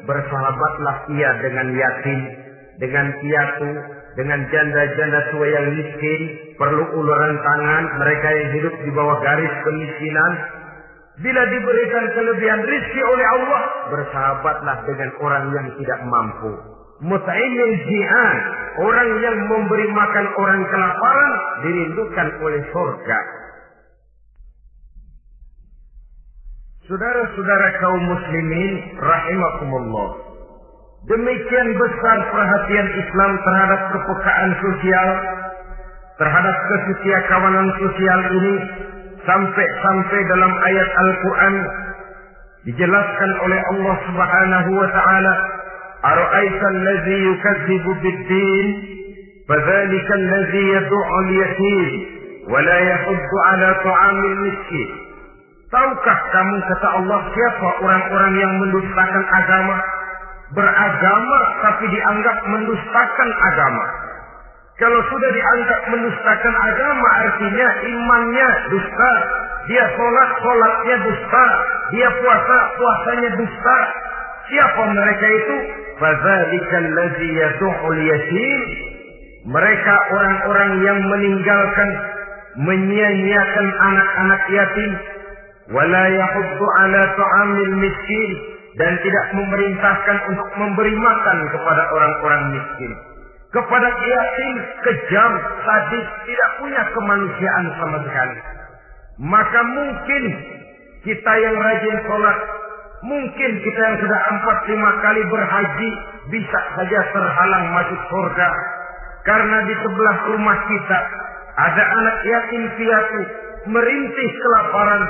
[0.06, 2.20] bersahabatlah ia dengan yatim,
[2.78, 3.70] dengan piatu,
[4.14, 6.20] dengan janda-janda tua yang miskin,
[6.54, 10.32] perlu uluran tangan, mereka yang hidup di bawah garis kemiskinan.
[11.16, 13.62] Bila diberikan kelebihan rizki oleh Allah,
[13.94, 16.75] bersahabatlah dengan orang yang tidak mampu.
[17.04, 18.38] Mut'imil ji'an.
[18.76, 21.32] Orang yang memberi makan orang kelaparan
[21.64, 23.20] dirindukan oleh surga.
[26.84, 30.10] Saudara-saudara kaum muslimin rahimakumullah.
[31.08, 35.08] Demikian besar perhatian Islam terhadap kepekaan sosial,
[36.20, 38.54] terhadap kesetia kawanan sosial ini
[39.24, 41.54] sampai-sampai dalam ayat Al-Quran
[42.70, 45.32] dijelaskan oleh Allah Subhanahu wa taala
[46.06, 48.66] Allazi yukadzibu bid-din
[49.48, 51.90] fadzalika allazi yad'u al-yatim
[52.46, 54.90] wa la yahuddu ala ta'amil miskin
[55.66, 59.76] Tahukah kamu kata Allah siapa orang-orang yang mendustakan agama
[60.54, 63.84] beragama tapi dianggap mendustakan agama
[64.76, 69.12] kalau sudah dianggap mendustakan agama artinya imannya dusta.
[69.72, 71.46] Dia sholat, sholatnya dusta.
[71.96, 73.78] Dia puasa, puasanya dusta.
[74.46, 75.56] Siapa mereka itu?
[75.96, 78.60] Fadzalika allazi yadu'ul yatim.
[79.46, 81.90] Mereka orang-orang yang meninggalkan
[82.56, 84.90] menyia-nyiakan anak-anak yatim
[85.70, 88.30] wala yahuddu ala ta'amil miskin
[88.76, 92.92] dan tidak memerintahkan untuk memberi makan kepada orang-orang miskin
[93.56, 95.32] kepada yatim kejam,
[95.64, 98.36] sadis, tidak punya kemanusiaan sama sekali.
[99.16, 100.22] Maka mungkin
[101.08, 102.38] kita yang rajin sholat,
[103.06, 105.90] mungkin kita yang sudah empat lima kali berhaji
[106.34, 108.48] bisa saja terhalang masuk surga.
[109.26, 110.98] Karena di sebelah rumah kita
[111.56, 113.20] ada anak yatim piatu
[113.66, 115.02] merintih kelaparan,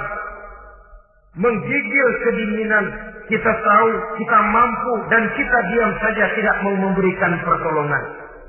[1.36, 2.84] menggigil kedinginan,
[3.28, 8.04] kita tahu kita mampu dan kita diam saja tidak mau memberikan pertolongan.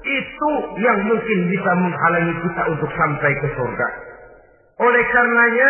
[0.07, 3.87] Itu yang mungkin bisa menghalangi kita untuk sampai ke surga.
[4.77, 5.69] Oleh karenanya,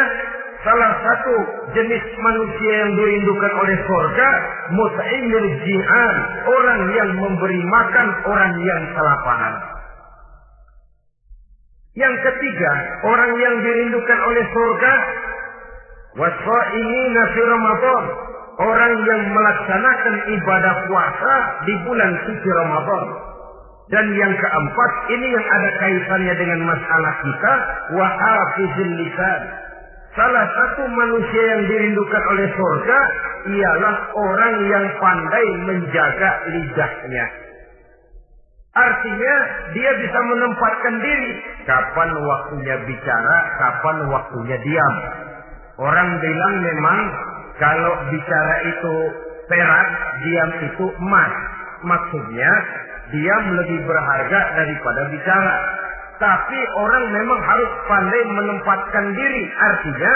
[0.65, 1.35] salah satu
[1.77, 4.29] jenis manusia yang dirindukan oleh surga,
[4.73, 6.15] mut'imil ji'an,
[6.49, 9.55] orang yang memberi makan orang yang kelaparan.
[11.97, 12.71] Yang ketiga,
[13.09, 14.93] orang yang dirindukan oleh surga,
[16.21, 18.03] wasfa'inina fi Ramadan,
[18.61, 21.33] orang yang melaksanakan ibadah puasa
[21.65, 23.05] di bulan suci Ramadan.
[23.87, 27.53] Dan yang keempat, ini yang ada kaitannya dengan masalah kita,
[27.95, 29.41] wahafizil lisan.
[30.17, 32.99] Salah satu manusia yang dirindukan oleh surga
[33.53, 37.25] ialah orang yang pandai menjaga lidahnya.
[38.73, 39.35] Artinya
[39.77, 41.31] dia bisa menempatkan diri
[41.69, 44.95] kapan waktunya bicara, kapan waktunya diam.
[45.85, 46.99] Orang bilang memang
[47.61, 48.93] kalau bicara itu
[49.45, 49.87] perak,
[50.25, 51.33] diam itu emas.
[51.85, 52.51] Maksudnya
[53.13, 55.57] diam lebih berharga daripada bicara.
[56.17, 59.43] Tapi orang memang harus pandai menempatkan diri.
[59.53, 60.13] Artinya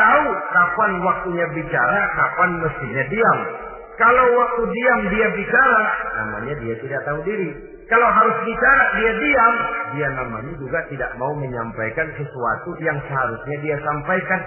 [0.00, 3.38] tahu kapan waktunya bicara, kapan mestinya diam.
[4.00, 5.82] Kalau waktu diam dia bicara,
[6.24, 7.52] namanya dia tidak tahu diri.
[7.84, 9.54] Kalau harus bicara dia diam,
[9.92, 14.40] dia namanya juga tidak mau menyampaikan sesuatu yang seharusnya dia sampaikan.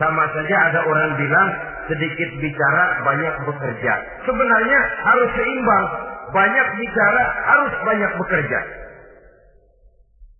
[0.00, 1.48] Sama saja ada orang bilang
[1.92, 3.92] sedikit bicara banyak bekerja.
[4.24, 5.86] Sebenarnya harus seimbang
[6.32, 8.60] banyak bicara, harus banyak bekerja.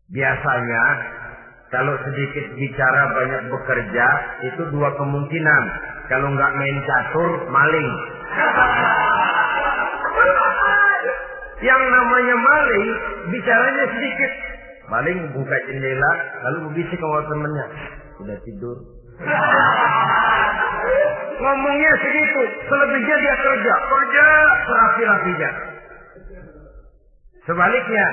[0.09, 0.85] Biasanya
[1.69, 4.07] kalau sedikit bicara banyak bekerja
[4.49, 5.63] itu dua kemungkinan.
[6.09, 7.89] Kalau nggak main catur, maling.
[11.69, 12.87] Yang namanya maling,
[13.35, 14.33] bicaranya sedikit.
[14.89, 16.13] Maling buka jendela,
[16.49, 17.67] lalu berbisik sama temennya.
[18.17, 18.77] Sudah tidur.
[21.45, 24.27] Ngomongnya segitu, selebihnya dia kerja, kerja
[24.65, 25.51] serapi-rapinya.
[27.45, 28.07] Sebaliknya,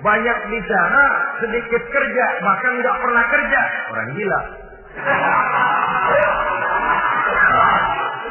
[0.00, 1.04] banyak bicara,
[1.44, 3.60] sedikit kerja, bahkan nggak pernah kerja.
[3.92, 4.40] Orang gila.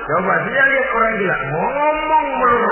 [0.01, 2.69] Coba saja lihat orang gila, ngomong melulu.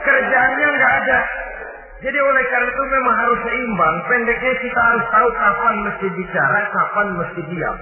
[0.00, 1.18] Kerjanya nggak ada.
[2.00, 3.96] Jadi oleh karena itu memang harus seimbang.
[4.08, 7.76] Pendeknya kita harus tahu kapan mesti bicara, kapan mesti diam.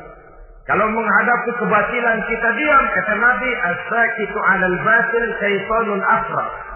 [0.67, 6.68] Kalau menghadapi kebatilan kita diam, kata Nabi, as-sakitu 'alal batil syaitanun afra.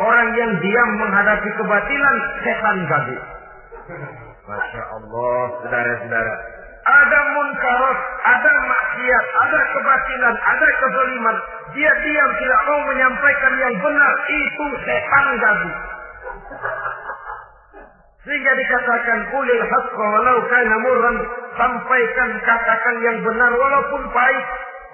[0.00, 3.18] Orang yang diam menghadapi kebatilan, setan gagu.
[4.48, 6.34] Masya Allah, saudara-saudara.
[6.82, 11.36] Ada munkarat, ada maksiat, ada kebatilan, ada kezaliman.
[11.78, 14.12] Dia diam tidak mau menyampaikan yang benar.
[14.26, 15.70] Itu setan gagu.
[18.22, 21.16] Sehingga dikatakan kulil haqqa walau kana murran.
[21.58, 24.46] Sampaikan katakan yang benar walaupun pahit.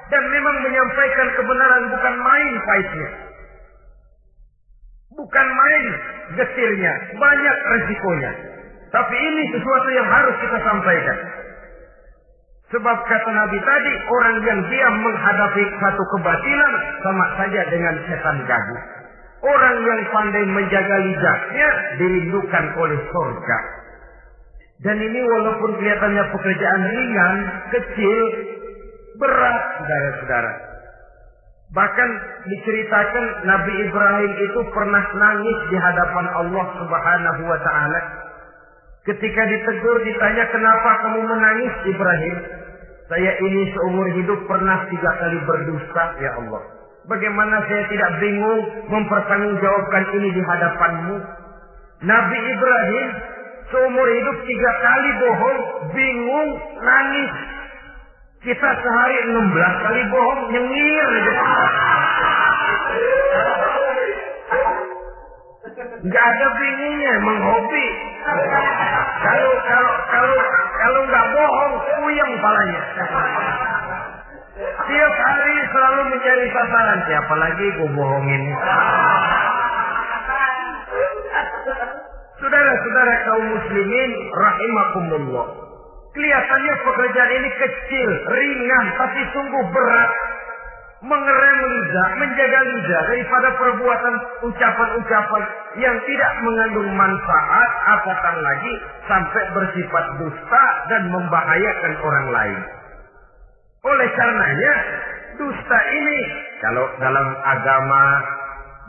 [0.08, 3.27] Dan memang menyampaikan kebenaran bukan main pahitnya.
[5.18, 5.84] Bukan main
[6.38, 8.32] getirnya, banyak resikonya.
[8.94, 11.18] Tapi ini sesuatu yang harus kita sampaikan.
[12.68, 18.78] Sebab kata Nabi tadi, orang yang diam menghadapi satu kebatilan sama saja dengan setan gagu.
[19.42, 23.58] Orang yang pandai menjaga lidahnya dirindukan oleh surga.
[24.86, 27.36] Dan ini walaupun kelihatannya pekerjaan ringan,
[27.74, 28.18] kecil,
[29.18, 30.77] berat, saudara-saudara.
[31.68, 32.10] Bahkan
[32.48, 38.00] diceritakan Nabi Ibrahim itu pernah nangis di hadapan Allah Subhanahu wa taala.
[39.04, 42.36] Ketika ditegur ditanya kenapa kamu menangis Ibrahim?
[43.08, 46.60] Saya ini seumur hidup pernah tiga kali berdusta ya Allah.
[47.08, 51.16] Bagaimana saya tidak bingung mempertanggungjawabkan ini di hadapanmu?
[52.04, 53.06] Nabi Ibrahim
[53.72, 55.60] seumur hidup tiga kali bohong,
[55.92, 56.50] bingung,
[56.80, 57.32] nangis.
[58.38, 61.08] Kita sehari 16 kali bohong, nyengir.
[66.06, 67.86] Gak ada bingungnya, menghobi.
[69.18, 70.36] Kalau kalau kalau
[70.78, 72.82] kalau nggak bohong, puyeng palanya.
[74.58, 77.00] Tiap hari selalu mencari sasaran.
[77.10, 78.42] Siapa lagi gue bohongin?
[82.38, 85.67] Saudara-saudara kaum muslimin rahimakumullah.
[86.16, 90.12] Kelihatannya pekerjaan ini kecil, ringan, tapi sungguh berat.
[90.98, 94.14] Mengerem lidah, menjaga lidah daripada perbuatan
[94.50, 95.42] ucapan-ucapan
[95.78, 98.74] yang tidak mengandung manfaat, apatah lagi
[99.06, 102.60] sampai bersifat dusta dan membahayakan orang lain.
[103.86, 104.74] Oleh karenanya,
[105.38, 106.20] dusta ini
[106.66, 108.02] kalau dalam agama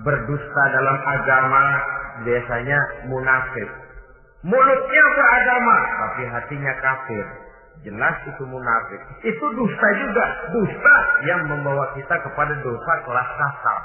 [0.01, 1.63] berdusta dalam agama
[2.25, 3.69] biasanya munafik.
[4.39, 7.25] Mulutnya beragama, tapi hatinya kafir.
[7.83, 9.01] Jelas itu munafik.
[9.23, 10.25] Itu dusta juga.
[10.51, 10.95] Dusta
[11.27, 13.81] yang membawa kita kepada dosa kelas kasar.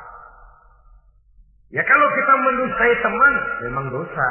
[1.74, 3.34] Ya kalau kita mendustai teman,
[3.66, 4.28] memang dosa.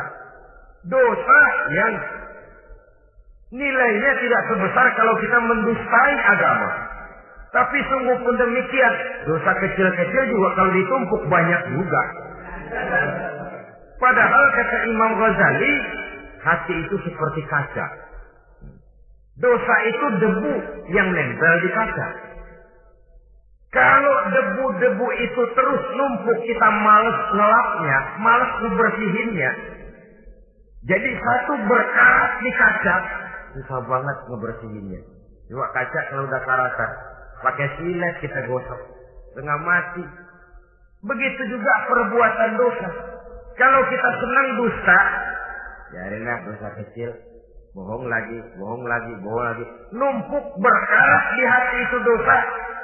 [0.88, 1.40] Dosa
[1.76, 1.92] yang
[3.52, 6.72] nilainya tidak sebesar kalau kita mendustai agama.
[7.54, 8.94] Tapi sungguh pun demikian,
[9.30, 12.02] dosa kecil-kecil juga kalau ditumpuk banyak juga.
[14.02, 15.74] Padahal kata Imam Ghazali,
[16.44, 17.88] hati itu seperti kaca.
[19.34, 20.54] Dosa itu debu
[20.94, 22.08] yang nempel di kaca.
[23.74, 29.52] Kalau debu-debu itu terus numpuk, kita males ngelapnya, males ngebersihinnya.
[30.86, 32.96] Jadi satu berkarat di kaca,
[33.58, 35.02] susah banget ngebersihinnya.
[35.50, 36.92] Coba kaca kalau udah karatan,
[37.42, 38.82] pakai silet kita gosok,
[39.34, 40.06] tengah mati.
[41.02, 42.90] Begitu juga perbuatan dosa.
[43.58, 45.00] Kalau kita senang dusta,
[45.94, 47.10] biarinlah dosa kecil,
[47.78, 49.66] bohong lagi, bohong lagi, bohong lagi.
[49.94, 52.38] Numpuk berkarat di hati itu dosa.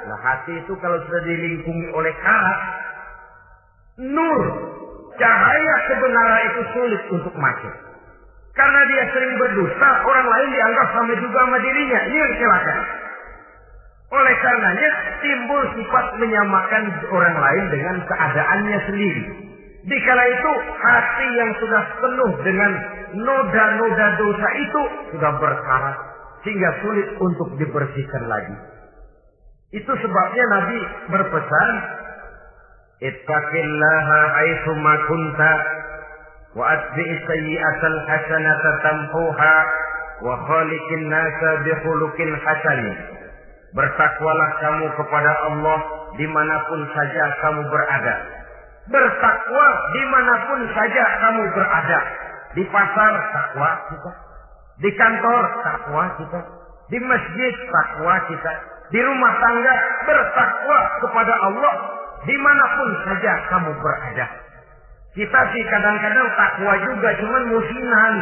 [0.06, 2.58] Nah hati itu kalau sudah dilingkungi oleh karat,
[4.06, 4.40] nur,
[5.18, 7.74] cahaya kebenaran itu sulit untuk masuk.
[8.54, 12.00] Karena dia sering berdusta, orang lain dianggap sama juga sama dirinya.
[12.06, 12.78] Ini yang.
[14.10, 14.90] Oleh karenanya
[15.22, 16.84] timbul sifat menyamakan
[17.14, 19.49] orang lain dengan keadaannya sendiri.
[19.90, 22.72] Dikala itu hati yang sudah penuh dengan
[23.26, 25.98] noda-noda dosa itu sudah berkarat
[26.46, 28.54] sehingga sulit untuk dibersihkan lagi.
[29.74, 30.78] Itu sebabnya Nabi
[31.10, 31.70] berpesan,
[33.02, 35.52] "Ittaqillaha aitsu ma kunta
[36.54, 39.54] wa atbi'i sayyi'atal hasanata tamhuha
[40.22, 42.80] wa khaliqin nasa bi khuluqin hasan."
[43.74, 45.78] Bertakwalah kamu kepada Allah
[46.14, 48.39] di mana pun saja kamu berada.
[48.90, 52.00] Bertakwa di mana pun saja kamu berada.
[52.58, 54.12] Di pasar takwa kita.
[54.82, 56.40] Di kantor takwa kita.
[56.90, 58.52] Di masjid takwa kita.
[58.90, 59.74] Di rumah tangga
[60.10, 61.74] bertakwa kepada Allah.
[62.26, 64.26] Di mana pun saja kamu berada.
[65.14, 68.14] Kita sih kadang-kadang takwa juga cuman musinan.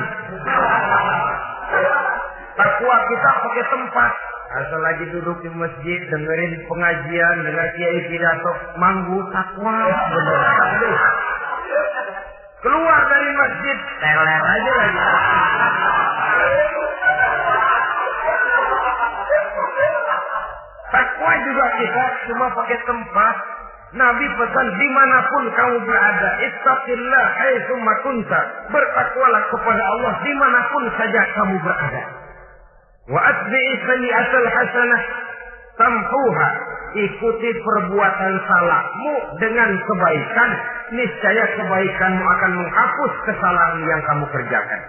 [2.60, 4.12] Takwa kita pakai tempat.
[4.49, 10.40] Asal lagi duduk di masjid, dengerin pengajian, dengar kiai pidato, manggu takwa, bener.
[12.64, 15.01] Keluar dari masjid, teler aja lagi.
[20.96, 23.34] Takwa juga kita cuma pakai tempat.
[23.88, 28.40] Nabi pesan di mana pun kamu berada, ittaqillah haitsu kunta.
[28.72, 32.27] Bertakwalah kepada Allah di mana pun saja kamu berada.
[33.09, 33.74] Wa atbi'i
[34.52, 35.02] hasanah
[35.80, 36.50] tamhuha.
[36.88, 40.50] Ikuti perbuatan salahmu dengan kebaikan.
[40.88, 44.80] Niscaya kebaikanmu akan menghapus kesalahan yang kamu kerjakan.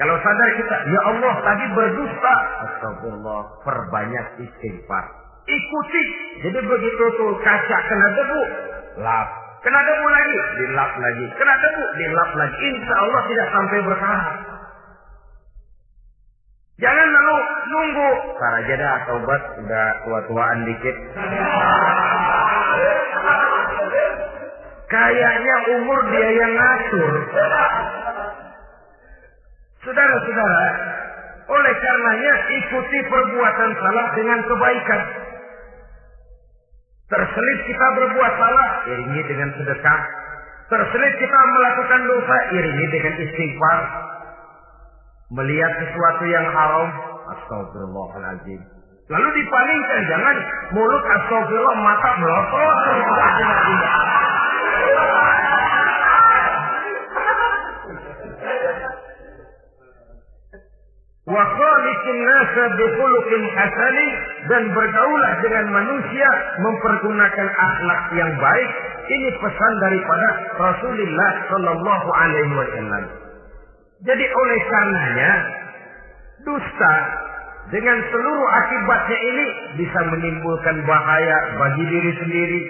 [0.00, 2.34] Kalau sadar kita, ya Allah tadi berdusta.
[2.64, 5.04] Astagfirullah, perbanyak istighfar.
[5.44, 6.04] Ikuti.
[6.48, 8.40] Jadi begitu tuh kaca kena debu,
[9.04, 9.28] lap.
[9.62, 11.26] Kena debu lagi, dilap lagi.
[11.36, 12.56] Kena debu, dilap lagi.
[12.72, 14.51] Insya Allah tidak sampai berkarat.
[16.82, 17.36] Jangan lalu
[17.70, 18.10] nunggu.
[18.34, 20.96] Ntar aja dah tobat udah tua-tuaan dikit.
[24.90, 27.12] Kayaknya umur dia yang ngatur.
[29.86, 30.66] Saudara-saudara,
[31.54, 35.02] oleh karenanya ikuti perbuatan salah dengan kebaikan.
[37.14, 40.00] Terselip kita berbuat salah, iringi dengan sedekah.
[40.66, 43.80] Terselip kita melakukan dosa, iringi dengan istighfar.
[45.32, 46.88] Melihat sesuatu yang haram,
[47.32, 48.60] astagfirullahaladzim.
[49.08, 50.36] Lalu dipalingkan, jangan
[50.76, 52.76] mulut astagfirullah, mata melotot.
[62.12, 62.68] Nasa
[63.56, 64.08] hasani
[64.50, 66.28] dan bergaulah dengan manusia
[66.60, 68.70] mempergunakan akhlak yang baik.
[69.08, 70.28] Ini pesan daripada
[70.60, 73.31] Rasulullah Shallallahu Alaihi Wasallam.
[74.02, 75.32] Jadi oleh karenanya
[76.42, 76.94] dusta
[77.70, 79.46] dengan seluruh akibatnya ini
[79.78, 82.60] bisa menimbulkan bahaya bagi diri sendiri,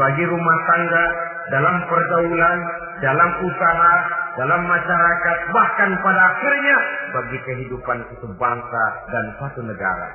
[0.00, 1.06] bagi rumah tangga,
[1.52, 2.58] dalam pergaulan,
[3.04, 3.94] dalam usaha,
[4.40, 6.76] dalam masyarakat, bahkan pada akhirnya
[7.12, 10.08] bagi kehidupan satu bangsa dan satu negara.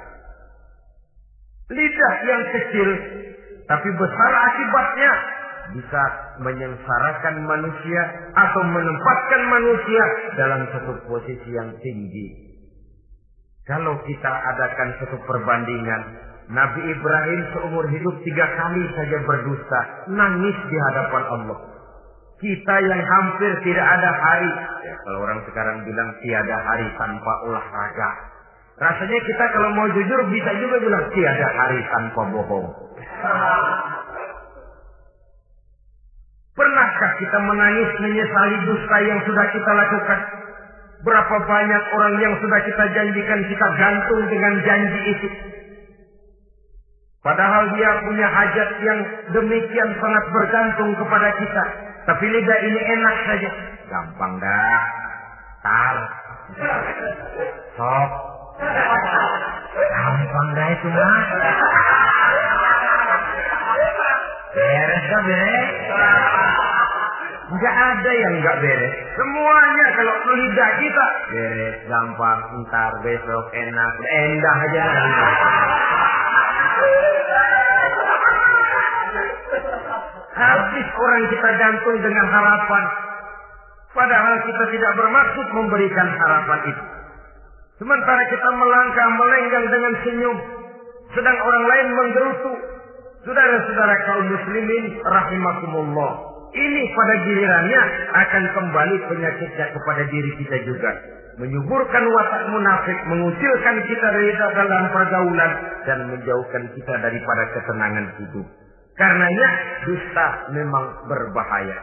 [1.69, 2.89] Lidah yang kecil
[3.65, 5.11] tapi besar akibatnya
[5.73, 6.03] bisa
[6.43, 8.01] menyengsarakan manusia
[8.37, 10.03] atau menempatkan manusia
[10.37, 12.27] dalam satu posisi yang tinggi.
[13.65, 16.01] Kalau kita adakan satu perbandingan,
[16.53, 19.81] Nabi Ibrahim seumur hidup tiga kali saja berdusta,
[20.13, 21.59] nangis di hadapan Allah.
[22.37, 24.51] Kita yang hampir tidak ada hari,
[24.85, 28.09] ya, kalau orang sekarang bilang tiada hari tanpa olahraga.
[28.75, 32.67] Rasanya kita kalau mau jujur bisa juga bilang tiada hari tanpa bohong.
[36.55, 40.19] Pernahkah kita menangis menyesali dusta yang sudah kita lakukan?
[41.03, 45.29] Berapa banyak orang yang sudah kita janjikan kita gantung dengan janji itu.
[47.19, 48.99] Padahal dia punya hajat yang
[49.35, 51.63] demikian sangat bergantung kepada kita.
[52.07, 53.49] Tapi lidah ini enak saja.
[53.91, 54.81] Gampang dah.
[55.59, 55.97] Tar.
[57.75, 58.11] Sok.
[59.75, 61.23] Gampang dah itu mah.
[64.55, 65.71] Beres dah beres.
[67.45, 68.93] Enggak ada yang enggak beres.
[69.19, 74.83] Semuanya kalau lidah kita beres, gampang, ntar, besok, enak, endah aja.
[80.35, 82.83] Habis orang kita gantung dengan harapan.
[83.91, 86.83] Padahal kita tidak bermaksud memberikan harapan itu.
[87.75, 90.37] Sementara kita melangkah melenggang dengan senyum.
[91.11, 92.74] Sedang orang lain menggerutu.
[93.25, 96.11] Saudara-saudara kaum muslimin rahimakumullah.
[96.53, 97.81] Ini pada gilirannya
[98.13, 100.91] akan kembali penyakitnya kepada diri kita juga.
[101.41, 105.51] Menyuburkan watak munafik, mengucilkan kita dari dalam pergaulan,
[105.89, 108.45] dan menjauhkan kita daripada ketenangan hidup.
[108.95, 109.49] Karenanya
[109.89, 111.81] dusta memang berbahaya.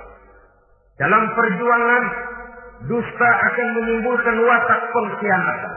[0.96, 2.02] Dalam perjuangan,
[2.86, 5.74] dusta akan menimbulkan watak pengkhianatan.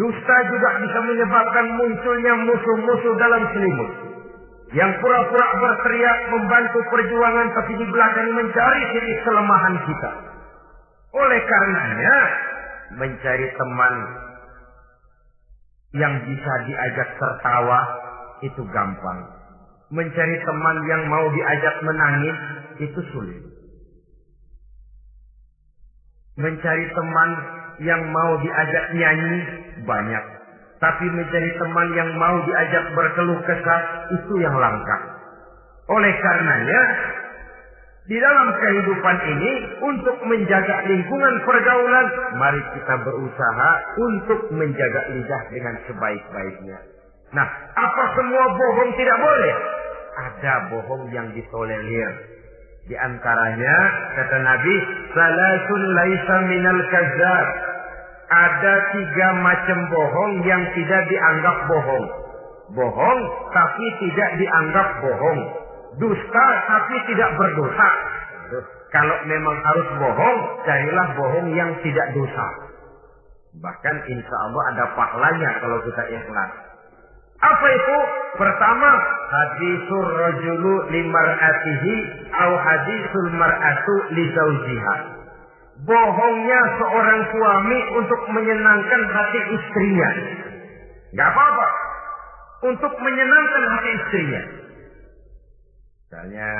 [0.00, 4.15] Dusta juga bisa menyebabkan munculnya musuh-musuh dalam selimut.
[4.76, 10.10] Yang pura-pura berteriak membantu perjuangan tapi di belakang mencari titik kelemahan kita.
[11.16, 12.16] Oleh karenanya,
[13.00, 13.94] mencari teman
[15.96, 17.80] yang bisa diajak tertawa
[18.44, 19.18] itu gampang.
[19.88, 22.38] Mencari teman yang mau diajak menangis
[22.84, 23.40] itu sulit.
[26.36, 27.30] Mencari teman
[27.80, 29.36] yang mau diajak nyanyi
[29.88, 30.35] banyak.
[30.76, 34.98] Tapi mencari teman yang mau diajak berkeluh kesah itu yang langka.
[35.88, 36.80] Oleh karenanya,
[38.06, 39.52] di dalam kehidupan ini
[39.82, 42.06] untuk menjaga lingkungan pergaulan,
[42.38, 46.78] mari kita berusaha untuk menjaga lidah dengan sebaik-baiknya.
[47.34, 49.54] Nah, apa semua bohong tidak boleh?
[50.16, 52.10] Ada bohong yang ditolerir.
[52.86, 53.76] Di antaranya,
[54.14, 54.74] kata Nabi,
[55.10, 57.46] Salasun laisa minal kazab.
[58.26, 62.06] Ada tiga macam bohong yang tidak dianggap bohong.
[62.74, 63.20] Bohong
[63.54, 65.40] tapi tidak dianggap bohong.
[66.02, 67.90] Dusta tapi tidak berdosa.
[68.90, 72.46] Kalau memang harus bohong, carilah bohong yang tidak dosa.
[73.62, 76.50] Bahkan insya Allah ada pahalanya kalau kita ikhlas.
[77.36, 77.98] Apa itu?
[78.36, 78.90] Pertama,
[79.28, 81.94] hadisul rajulu limar'atihi
[82.32, 84.94] au hadisul mar'atu li zaujiha.
[85.84, 90.10] Bohongnya seorang suami untuk menyenangkan hati istrinya.
[91.12, 91.68] Gak apa-apa.
[92.64, 94.42] Untuk menyenangkan hati istrinya.
[96.06, 96.52] Misalnya,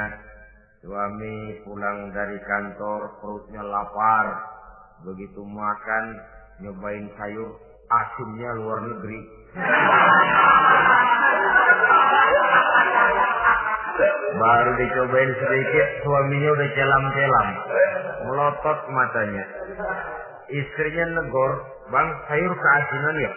[0.85, 4.27] suami pulang dari kantor, perutnya lapar.
[5.09, 6.05] Begitu makan,
[6.61, 7.57] nyobain sayur,
[7.89, 9.21] asinnya luar negeri.
[14.37, 17.49] Baru dicobain sedikit, suaminya udah celam-celam.
[18.29, 19.45] Melotot matanya.
[20.53, 21.53] Istrinya negor,
[21.91, 23.31] bang sayur keasinan ya?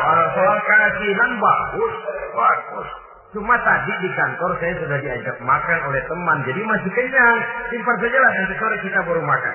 [0.00, 1.94] Soal, soal keasinan bagus,
[2.34, 2.88] bagus.
[3.30, 7.38] Cuma tadi di kantor saya sudah diajak makan oleh teman, jadi masih kenyang.
[7.70, 9.54] Simpan saja lah, nanti sore kita baru makan.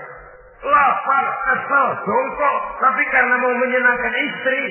[0.64, 4.62] Lapar, kesel, jongkok, tapi karena mau menyenangkan istri.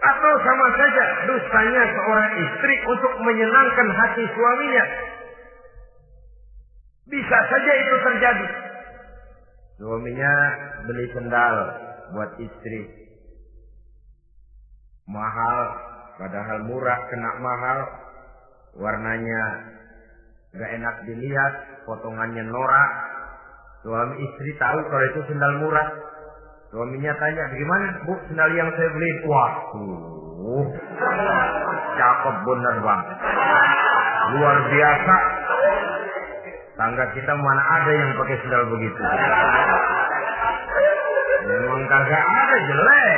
[0.00, 4.84] Atau sama saja dustanya seorang istri untuk menyenangkan hati suaminya.
[7.12, 8.46] Bisa saja itu terjadi.
[9.76, 10.32] Suaminya
[10.88, 11.56] beli sendal
[12.16, 12.80] buat istri.
[15.04, 15.58] Mahal,
[16.16, 17.78] padahal murah kena mahal.
[18.70, 19.42] Warnanya
[20.56, 23.09] gak enak dilihat, potongannya norak.
[23.80, 25.88] Suami istri tahu kalau itu sendal murah.
[26.68, 29.10] Suaminya tanya, gimana bu sendal yang saya beli?
[29.24, 29.52] Wah,
[31.96, 33.02] cakep bener bang.
[34.36, 35.16] Luar biasa.
[36.76, 39.00] Tangga kita mana ada yang pakai sendal begitu.
[41.48, 43.16] Memang kagak ada jelek.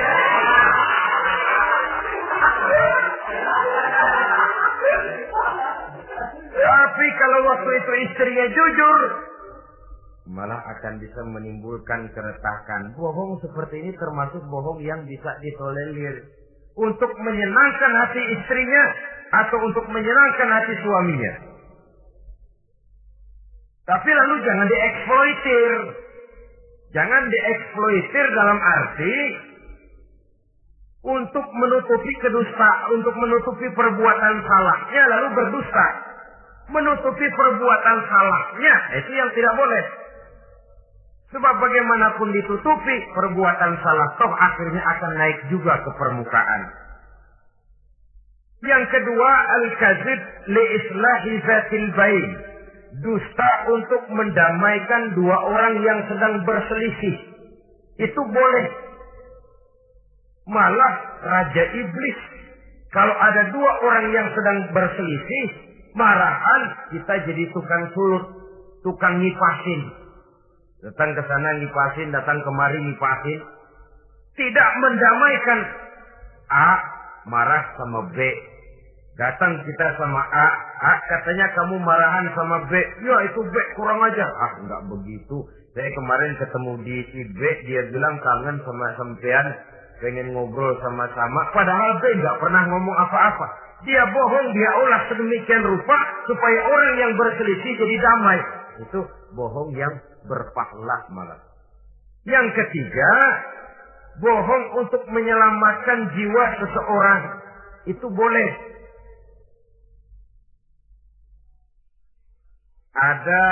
[6.62, 9.00] Tapi kalau waktu itu istrinya jujur,
[10.30, 12.94] malah akan bisa menimbulkan keretakan.
[12.94, 16.22] Bohong seperti ini termasuk bohong yang bisa ditolerir.
[16.72, 18.84] Untuk menyenangkan hati istrinya
[19.44, 21.34] atau untuk menyenangkan hati suaminya.
[23.82, 25.72] Tapi lalu jangan dieksploitir.
[26.92, 29.16] Jangan dieksploitir dalam arti
[31.02, 35.86] untuk menutupi kedusta, untuk menutupi perbuatan salahnya lalu berdusta.
[36.70, 40.01] Menutupi perbuatan salahnya, itu yang tidak boleh.
[41.32, 46.62] Sebab bagaimanapun ditutupi, perbuatan salah toh akhirnya akan naik juga ke permukaan.
[48.62, 50.20] Yang kedua, al-kazib
[50.52, 52.30] li islahi zatil bain.
[53.00, 57.16] Dusta untuk mendamaikan dua orang yang sedang berselisih.
[57.96, 58.66] Itu boleh.
[60.52, 62.18] Malah Raja Iblis.
[62.92, 65.46] Kalau ada dua orang yang sedang berselisih,
[65.96, 68.24] marahan kita jadi tukang sulut,
[68.84, 70.01] tukang ngipasin.
[70.82, 73.38] Datang ke sana ngipasin, datang kemari ngipasin.
[74.34, 75.60] Tidak mendamaikan.
[76.50, 76.68] A
[77.30, 78.18] marah sama B.
[79.14, 80.46] Datang kita sama A,
[80.82, 82.72] A katanya kamu marahan sama B.
[83.06, 84.26] Ya itu B kurang aja.
[84.26, 85.46] Ah nggak begitu.
[85.72, 89.46] Saya kemarin ketemu di si B, dia bilang kangen sama sampean,
[90.02, 91.40] pengen ngobrol sama-sama.
[91.54, 93.46] Padahal B nggak pernah ngomong apa-apa.
[93.86, 98.38] Dia bohong, dia olah sedemikian rupa supaya orang yang berselisih jadi damai.
[98.82, 99.00] Itu
[99.38, 99.94] bohong yang
[100.26, 101.40] berpahala malah.
[102.22, 103.10] Yang ketiga,
[104.22, 107.20] bohong untuk menyelamatkan jiwa seseorang.
[107.90, 108.50] Itu boleh.
[112.92, 113.44] Ada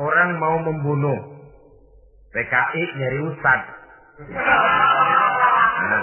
[0.00, 1.18] orang mau membunuh.
[2.30, 3.60] PKI nyari ustad.
[4.30, 6.02] Nah,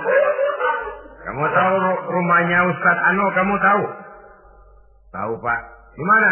[1.27, 1.75] kamu tahu
[2.11, 3.83] rumahnya Ustadz Ano, kamu tahu?
[5.11, 5.59] Tahu Pak.
[5.95, 6.31] Di mana?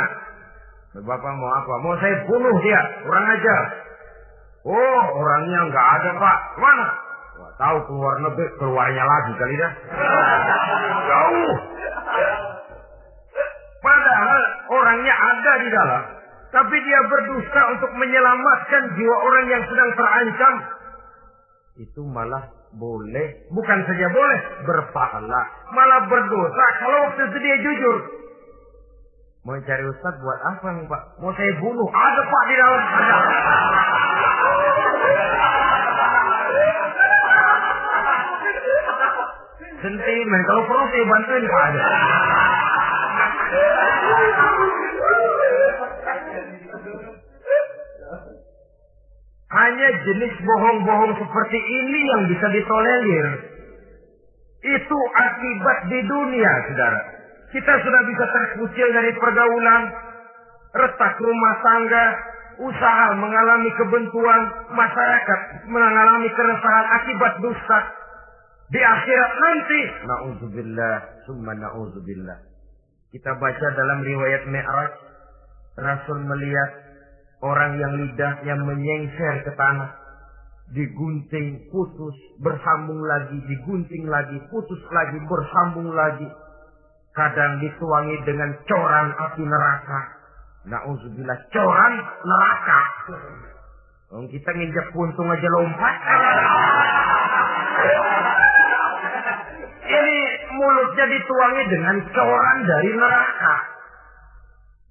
[0.95, 1.73] Bapak mau apa?
[1.83, 3.55] Mau saya bunuh dia, orang aja.
[4.63, 6.37] Oh, orangnya nggak ada Pak.
[6.55, 6.87] Mana?
[7.35, 9.71] Wah, tahu keluar negeri, keluarnya lagi kali dah.
[11.03, 11.55] Jauh.
[13.83, 14.41] Padahal
[14.71, 16.03] orangnya ada di dalam.
[16.55, 20.53] Tapi dia berdusta untuk menyelamatkan jiwa orang yang sedang terancam.
[21.75, 23.51] Itu malah boleh.
[23.51, 25.41] Bukan saja boleh, berpahala.
[25.75, 27.95] Malah berdosa kalau waktu itu dia jujur.
[29.45, 31.21] Mau cari ustaz buat apa nih pak?
[31.21, 31.85] Mau saya bunuh?
[31.85, 32.81] Ada pak di dalam.
[32.81, 33.17] Ada.
[39.85, 40.41] Sentimen.
[40.49, 41.81] Kalau perlu saya bantuin pak ada.
[49.45, 53.27] Hanya jenis bohong-bohong seperti ini yang bisa ditolerir.
[54.73, 57.14] Itu akibat di dunia, saudara.
[57.53, 59.83] Kita sudah bisa terkucil dari pergaulan,
[60.75, 62.05] retak rumah tangga,
[62.59, 64.41] usaha mengalami kebentuan,
[64.71, 67.79] masyarakat mengalami keresahan akibat dusta.
[68.65, 70.95] Di akhirat nanti, na'udzubillah,
[71.29, 72.37] summa na'udzubillah.
[73.13, 74.93] Kita baca dalam riwayat Mi'raj,
[75.79, 76.71] Rasul melihat
[77.45, 79.91] orang yang lidahnya menyengser ke tanah,
[80.73, 86.27] digunting, putus, bersambung lagi, digunting lagi, putus lagi, bersambung lagi.
[87.15, 89.99] Kadang dituangi dengan coran api neraka.
[90.67, 91.93] Nauzubillah, coran
[92.27, 92.81] neraka.
[94.11, 95.95] Oh, kita nginjak puntung aja lompat.
[99.85, 100.17] Ini
[100.59, 103.55] mulutnya dituangi dengan coran dari neraka.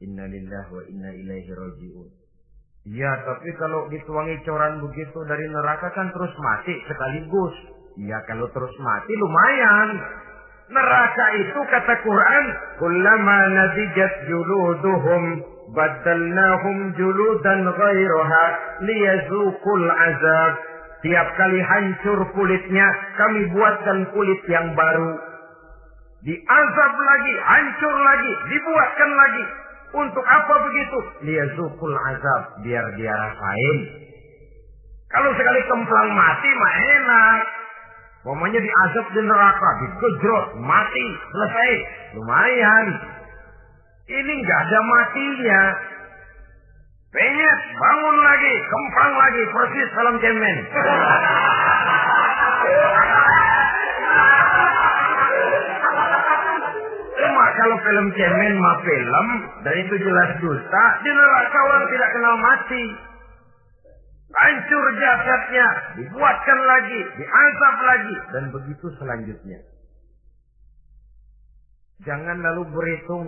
[0.08, 2.08] Innalillah wa inna ilaihi raji'un.
[2.84, 7.56] Iya, tapi kalau dituangi coran begitu dari neraka kan terus mati sekaligus.
[8.00, 9.88] Iya, kalau terus mati lumayan.
[10.74, 12.44] Neraka itu kata Quran,
[12.82, 15.22] "Kullama nadijat juluduhum
[15.70, 18.44] badalnahum juludan ghairaha
[18.82, 20.54] liyazuqul azab."
[21.04, 22.88] Tiap kali hancur kulitnya,
[23.20, 25.20] kami buatkan kulit yang baru.
[26.24, 29.44] Diazab lagi, hancur lagi, dibuatkan lagi.
[29.94, 30.98] Untuk apa begitu?
[31.28, 33.78] Liyazukul azab, biar dia rasain.
[35.12, 37.63] Kalau sekali kemplang mati mah enak.
[38.24, 41.70] Pokoknya diazab di neraka, digejrot, mati, selesai.
[42.16, 42.86] Lumayan.
[44.08, 45.62] Ini nggak ada matinya.
[47.12, 50.56] Penyet, bangun lagi, kempang lagi, persis salam cemen.
[57.14, 59.26] Cuma kalau film cemen mah film,
[59.68, 62.84] dan itu jelas dusta, di neraka orang tidak kenal mati.
[64.34, 65.66] Hancur jasadnya,
[66.02, 69.62] dibuatkan lagi, diazab lagi, dan begitu selanjutnya.
[72.02, 73.26] Jangan lalu berhitung.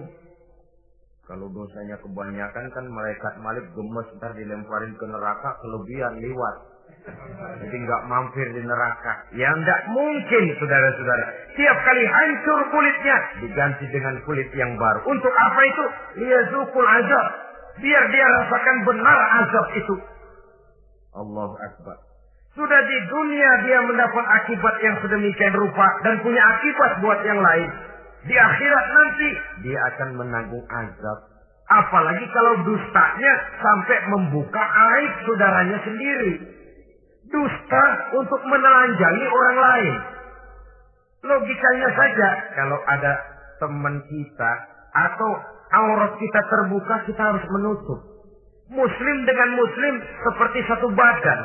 [1.27, 6.57] Kalau dosanya kebanyakan kan malaikat malik gemes ntar dilemparin ke neraka kelebihan liwat.
[7.67, 9.27] Jadi nggak mampir di neraka.
[9.35, 11.25] Ya nggak mungkin saudara-saudara.
[11.55, 15.03] Tiap kali hancur kulitnya diganti dengan kulit yang baru.
[15.07, 15.85] Untuk apa itu?
[16.23, 17.27] Liyazukul azab.
[17.83, 19.95] Biar dia rasakan benar azab itu.
[21.17, 21.97] Allah Akbar.
[22.57, 27.69] Sudah di dunia dia mendapat akibat yang sedemikian rupa dan punya akibat buat yang lain.
[28.25, 29.29] Di akhirat nanti
[29.69, 31.19] dia akan menanggung azab.
[31.67, 36.33] Apalagi kalau dustanya sampai membuka aib saudaranya sendiri.
[37.29, 37.85] Dusta
[38.17, 39.95] untuk menelanjangi orang lain.
[41.29, 43.13] Logikanya saja kalau ada
[43.61, 44.53] teman kita
[44.97, 45.31] atau
[45.77, 48.16] aurat kita terbuka kita harus menutup.
[48.67, 49.95] Muslim dengan muslim
[50.27, 51.41] seperti satu badan.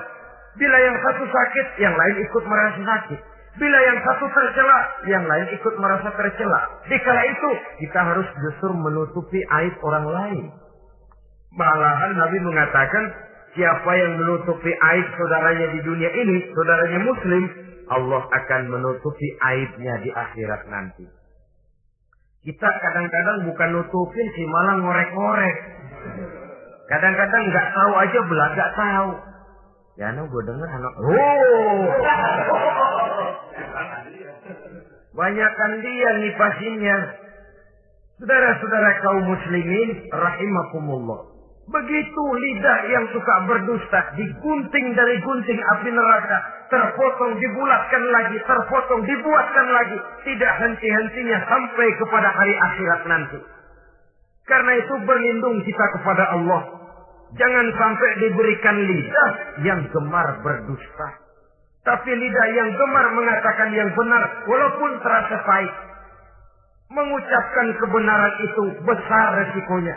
[0.57, 3.19] Bila yang satu sakit, yang lain ikut merasa sakit.
[3.51, 4.79] Bila yang satu tercela,
[5.11, 6.61] yang lain ikut merasa tercela.
[6.87, 7.51] Dikala itu,
[7.83, 10.45] kita harus justru menutupi aib orang lain.
[11.51, 13.03] Malahan Nabi mengatakan,
[13.53, 17.43] siapa yang menutupi aib saudaranya di dunia ini, saudaranya muslim,
[17.91, 21.05] Allah akan menutupi aibnya di akhirat nanti.
[22.41, 25.57] Kita kadang-kadang bukan nutupin sih, malah ngorek-ngorek.
[26.91, 29.11] Kadang-kadang nggak tahu aja belah nggak tahu.
[29.95, 30.93] Ya, no, gue denger anak.
[30.99, 31.83] Oh,
[35.15, 36.97] banyakkan dia nipasinnya.
[38.19, 41.31] Saudara-saudara kaum muslimin, rahimakumullah.
[41.71, 46.37] Begitu lidah yang suka berdusta digunting dari gunting api neraka,
[46.67, 53.39] terpotong dibulatkan lagi, terpotong dibuatkan lagi, tidak henti-hentinya sampai kepada hari akhirat nanti.
[54.43, 56.80] Karena itu berlindung kita kepada Allah.
[57.31, 59.31] Jangan sampai diberikan lidah
[59.63, 61.07] yang gemar berdusta.
[61.81, 65.73] Tapi lidah yang gemar mengatakan yang benar walaupun terasa pahit.
[66.91, 69.95] Mengucapkan kebenaran itu besar resikonya.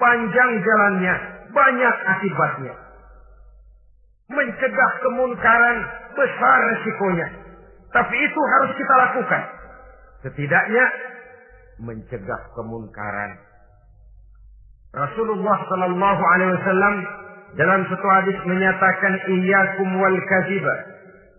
[0.00, 1.14] Panjang jalannya,
[1.52, 2.74] banyak akibatnya.
[4.32, 5.78] Mencegah kemunkaran
[6.16, 7.28] besar resikonya.
[7.92, 9.42] Tapi itu harus kita lakukan.
[10.24, 10.84] Setidaknya
[11.84, 13.49] mencegah kemunkaran.
[14.90, 16.94] Rasulullah Sallallahu Alaihi Wasallam
[17.54, 20.74] dalam satu hadis menyatakan iyyakum wal kaziba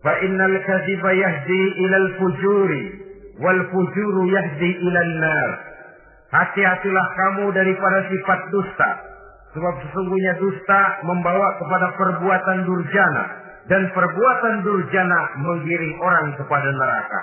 [0.08, 2.84] fa innal kaziba yahdi ilal fujuri
[3.44, 5.50] wal fujuru yahdi ilal nar.
[6.32, 8.90] Hati-hatilah kamu daripada sifat dusta.
[9.52, 13.24] Sebab sesungguhnya dusta membawa kepada perbuatan durjana
[13.68, 17.20] dan perbuatan durjana menggiring orang kepada neraka.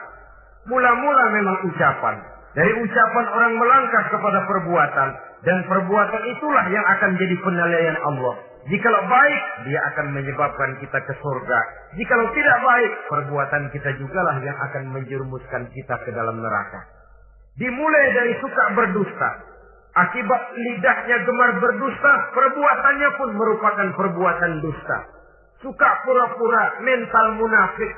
[0.69, 2.21] Mula-mula memang ucapan.
[2.53, 5.09] Dari ucapan orang melangkah kepada perbuatan
[5.47, 8.35] dan perbuatan itulah yang akan jadi penilaian Allah.
[8.69, 11.61] Jikalau baik, dia akan menyebabkan kita ke surga.
[11.97, 16.85] Jikalau tidak baik, perbuatan kita jugalah yang akan menjerumuskan kita ke dalam neraka.
[17.57, 19.31] Dimulai dari suka berdusta.
[19.97, 24.99] Akibat lidahnya gemar berdusta, perbuatannya pun merupakan perbuatan dusta.
[25.65, 27.93] Suka pura-pura mental munafik.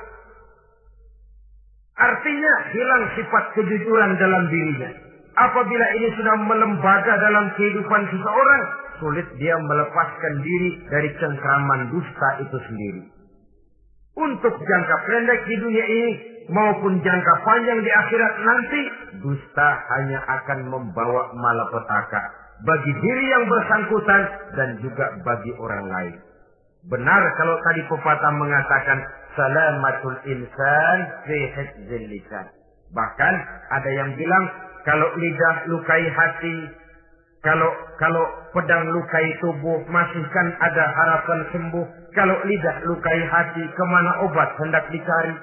[1.99, 5.10] Artinya hilang sifat kejujuran dalam dirinya.
[5.31, 8.63] Apabila ini sudah melembaga dalam kehidupan seseorang,
[8.99, 13.03] sulit dia melepaskan diri dari cengkraman dusta itu sendiri.
[14.11, 16.09] Untuk jangka pendek di dunia ini
[16.51, 18.81] maupun jangka panjang di akhirat nanti,
[19.23, 22.21] dusta hanya akan membawa malapetaka
[22.67, 24.21] bagi diri yang bersangkutan
[24.59, 26.15] dan juga bagi orang lain.
[26.91, 28.99] Benar kalau tadi pepatah mengatakan
[29.37, 31.37] salamatul insan fi
[32.09, 32.45] lisan.
[32.91, 33.33] Bahkan
[33.71, 34.45] ada yang bilang
[34.81, 36.57] kalau lidah lukai hati,
[37.41, 38.23] kalau kalau
[38.53, 41.87] pedang lukai tubuh masihkan ada harapan sembuh.
[42.13, 45.35] Kalau lidah lukai hati, ke mana obat hendak dicari?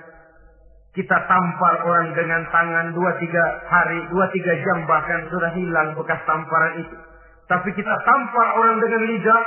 [0.95, 6.18] Kita tampar orang dengan tangan dua tiga hari, dua tiga jam bahkan sudah hilang bekas
[6.26, 6.97] tamparan itu.
[7.51, 9.43] Tapi kita tampar orang dengan lidah,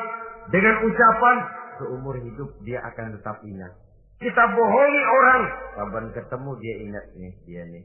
[0.51, 1.37] dengan ucapan,
[1.79, 3.71] seumur hidup dia akan tetap ingat.
[4.21, 5.43] Kita bohongi orang,
[5.75, 7.83] kapan ketemu dia ingat nih, dia nih.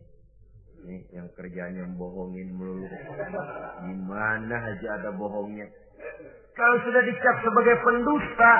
[0.86, 2.86] Nih yang kerjanya bohongin melulu.
[3.82, 5.66] Gimana aja ada bohongnya.
[6.54, 8.52] Kalau sudah dicap sebagai pendusta,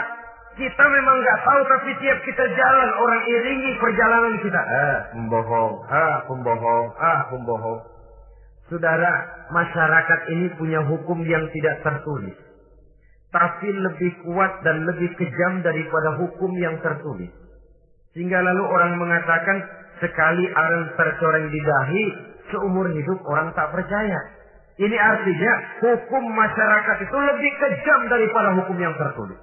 [0.58, 4.58] kita memang nggak tahu tapi tiap kita jalan orang iringi perjalanan kita.
[4.58, 7.80] Ah, pembohong, ah, pembohong, ah, pembohong.
[8.74, 9.12] Saudara,
[9.54, 12.34] masyarakat ini punya hukum yang tidak tertulis.
[13.30, 17.30] Tapi lebih kuat dan lebih kejam daripada hukum yang tertulis.
[18.18, 19.62] Sehingga lalu orang mengatakan
[20.00, 22.04] sekali arang tercoreng di dahi,
[22.52, 24.20] seumur hidup orang tak percaya.
[24.76, 29.40] Ini artinya hukum masyarakat itu lebih kejam daripada hukum yang tertulis.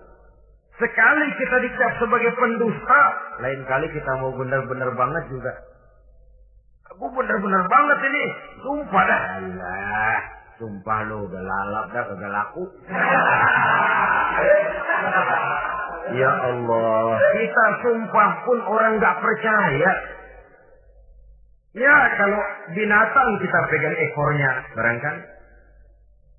[0.78, 3.02] Sekali kita dicap sebagai pendusta,
[3.42, 5.54] lain kali kita mau benar-benar banget juga.
[6.94, 8.24] Aku benar-benar banget ini,
[8.62, 9.22] sumpah dah.
[9.42, 10.18] Allah,
[10.62, 12.64] sumpah lo udah lalap dah, udah laku.
[16.22, 19.92] ya Allah, kita sumpah pun orang nggak percaya.
[21.74, 22.42] Ya kalau
[22.78, 25.22] binatang kita pegang ekornya, barangkali.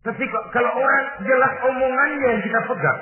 [0.06, 3.00] Tapi kalau orang jelas omongannya yang kita pegang.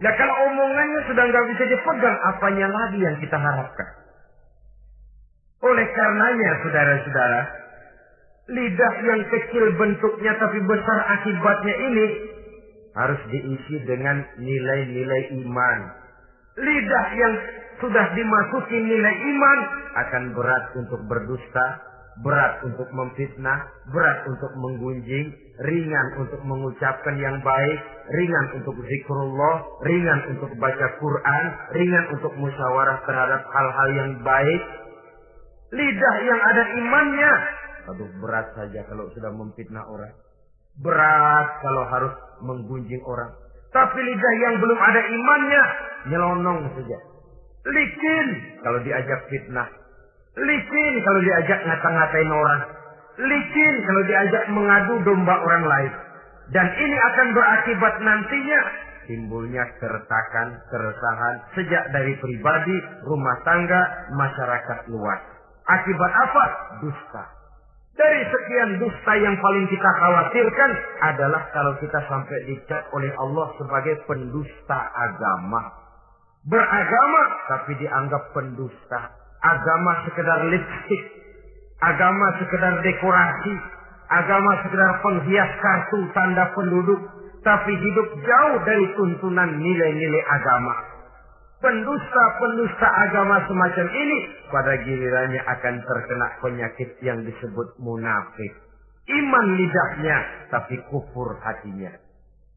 [0.00, 3.88] Nah kalau omongannya sudah nggak bisa dipegang, apanya lagi yang kita harapkan?
[5.60, 7.40] Oleh karenanya, saudara-saudara,
[8.48, 12.06] lidah yang kecil bentuknya tapi besar akibatnya ini
[12.96, 15.78] harus diisi dengan nilai-nilai iman.
[16.56, 17.34] Lidah yang
[17.80, 19.58] sudah dimasuki nilai iman
[19.96, 21.66] akan berat untuk berdusta,
[22.20, 23.58] berat untuk memfitnah,
[23.88, 25.32] berat untuk menggunjing,
[25.64, 27.78] ringan untuk mengucapkan yang baik,
[28.12, 29.56] ringan untuk zikrullah,
[29.88, 34.62] ringan untuk baca Quran, ringan untuk musyawarah terhadap hal-hal yang baik.
[35.70, 37.32] Lidah yang ada imannya,
[37.94, 40.12] aduh berat saja kalau sudah memfitnah orang.
[40.80, 43.32] Berat kalau harus menggunjing orang.
[43.70, 45.62] Tapi lidah yang belum ada imannya,
[46.10, 47.09] nyelonong saja.
[47.60, 48.26] Licin
[48.64, 49.68] kalau diajak fitnah.
[50.40, 52.62] Licin kalau diajak ngata-ngatain orang.
[53.20, 55.92] Licin kalau diajak mengadu domba orang lain.
[56.50, 58.60] Dan ini akan berakibat nantinya
[59.10, 63.82] timbulnya keretakan, keresahan sejak dari pribadi, rumah tangga,
[64.14, 65.20] masyarakat luas.
[65.66, 66.44] Akibat apa?
[66.86, 67.24] Dusta.
[67.98, 70.70] Dari sekian dusta yang paling kita khawatirkan
[71.10, 75.89] adalah kalau kita sampai dicap oleh Allah sebagai pendusta agama.
[76.48, 77.22] Beragama
[77.52, 79.00] tapi dianggap pendusta.
[79.44, 81.02] Agama sekedar lipstick.
[81.84, 83.54] Agama sekedar dekorasi.
[84.08, 87.00] Agama sekedar penghias kartu tanda penduduk.
[87.40, 90.76] Tapi hidup jauh dari tuntunan nilai-nilai agama.
[91.60, 94.18] Pendusta-pendusta agama semacam ini
[94.48, 98.52] pada gilirannya akan terkena penyakit yang disebut munafik.
[99.08, 101.92] Iman lidahnya tapi kufur hatinya.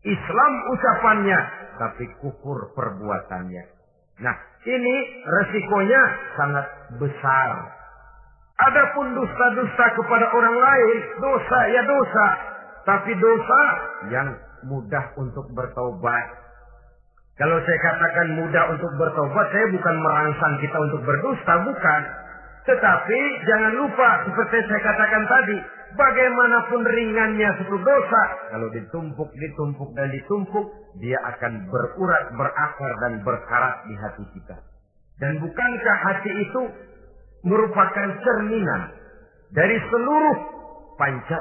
[0.03, 1.39] Islam ucapannya
[1.79, 3.72] tapi kufur perbuatannya.
[4.21, 4.35] Nah,
[4.67, 4.95] ini
[5.25, 6.03] resikonya
[6.37, 6.65] sangat
[7.01, 7.49] besar.
[8.53, 12.25] Adapun dusta-dusta kepada orang lain, dosa ya dosa,
[12.85, 13.61] tapi dosa
[14.13, 14.27] yang
[14.69, 16.25] mudah untuk bertobat.
[17.33, 22.01] Kalau saya katakan mudah untuk bertobat, saya bukan merangsang kita untuk berdusta, bukan.
[22.63, 25.57] Tetapi jangan lupa seperti saya katakan tadi,
[25.99, 28.21] bagaimanapun ringannya suatu dosa,
[28.55, 30.65] kalau ditumpuk, ditumpuk dan ditumpuk,
[31.03, 34.55] dia akan berurat, berakar dan berkarat di hati kita.
[35.19, 36.61] Dan bukankah hati itu
[37.43, 38.81] merupakan cerminan
[39.51, 40.37] dari seluruh
[40.95, 41.37] panca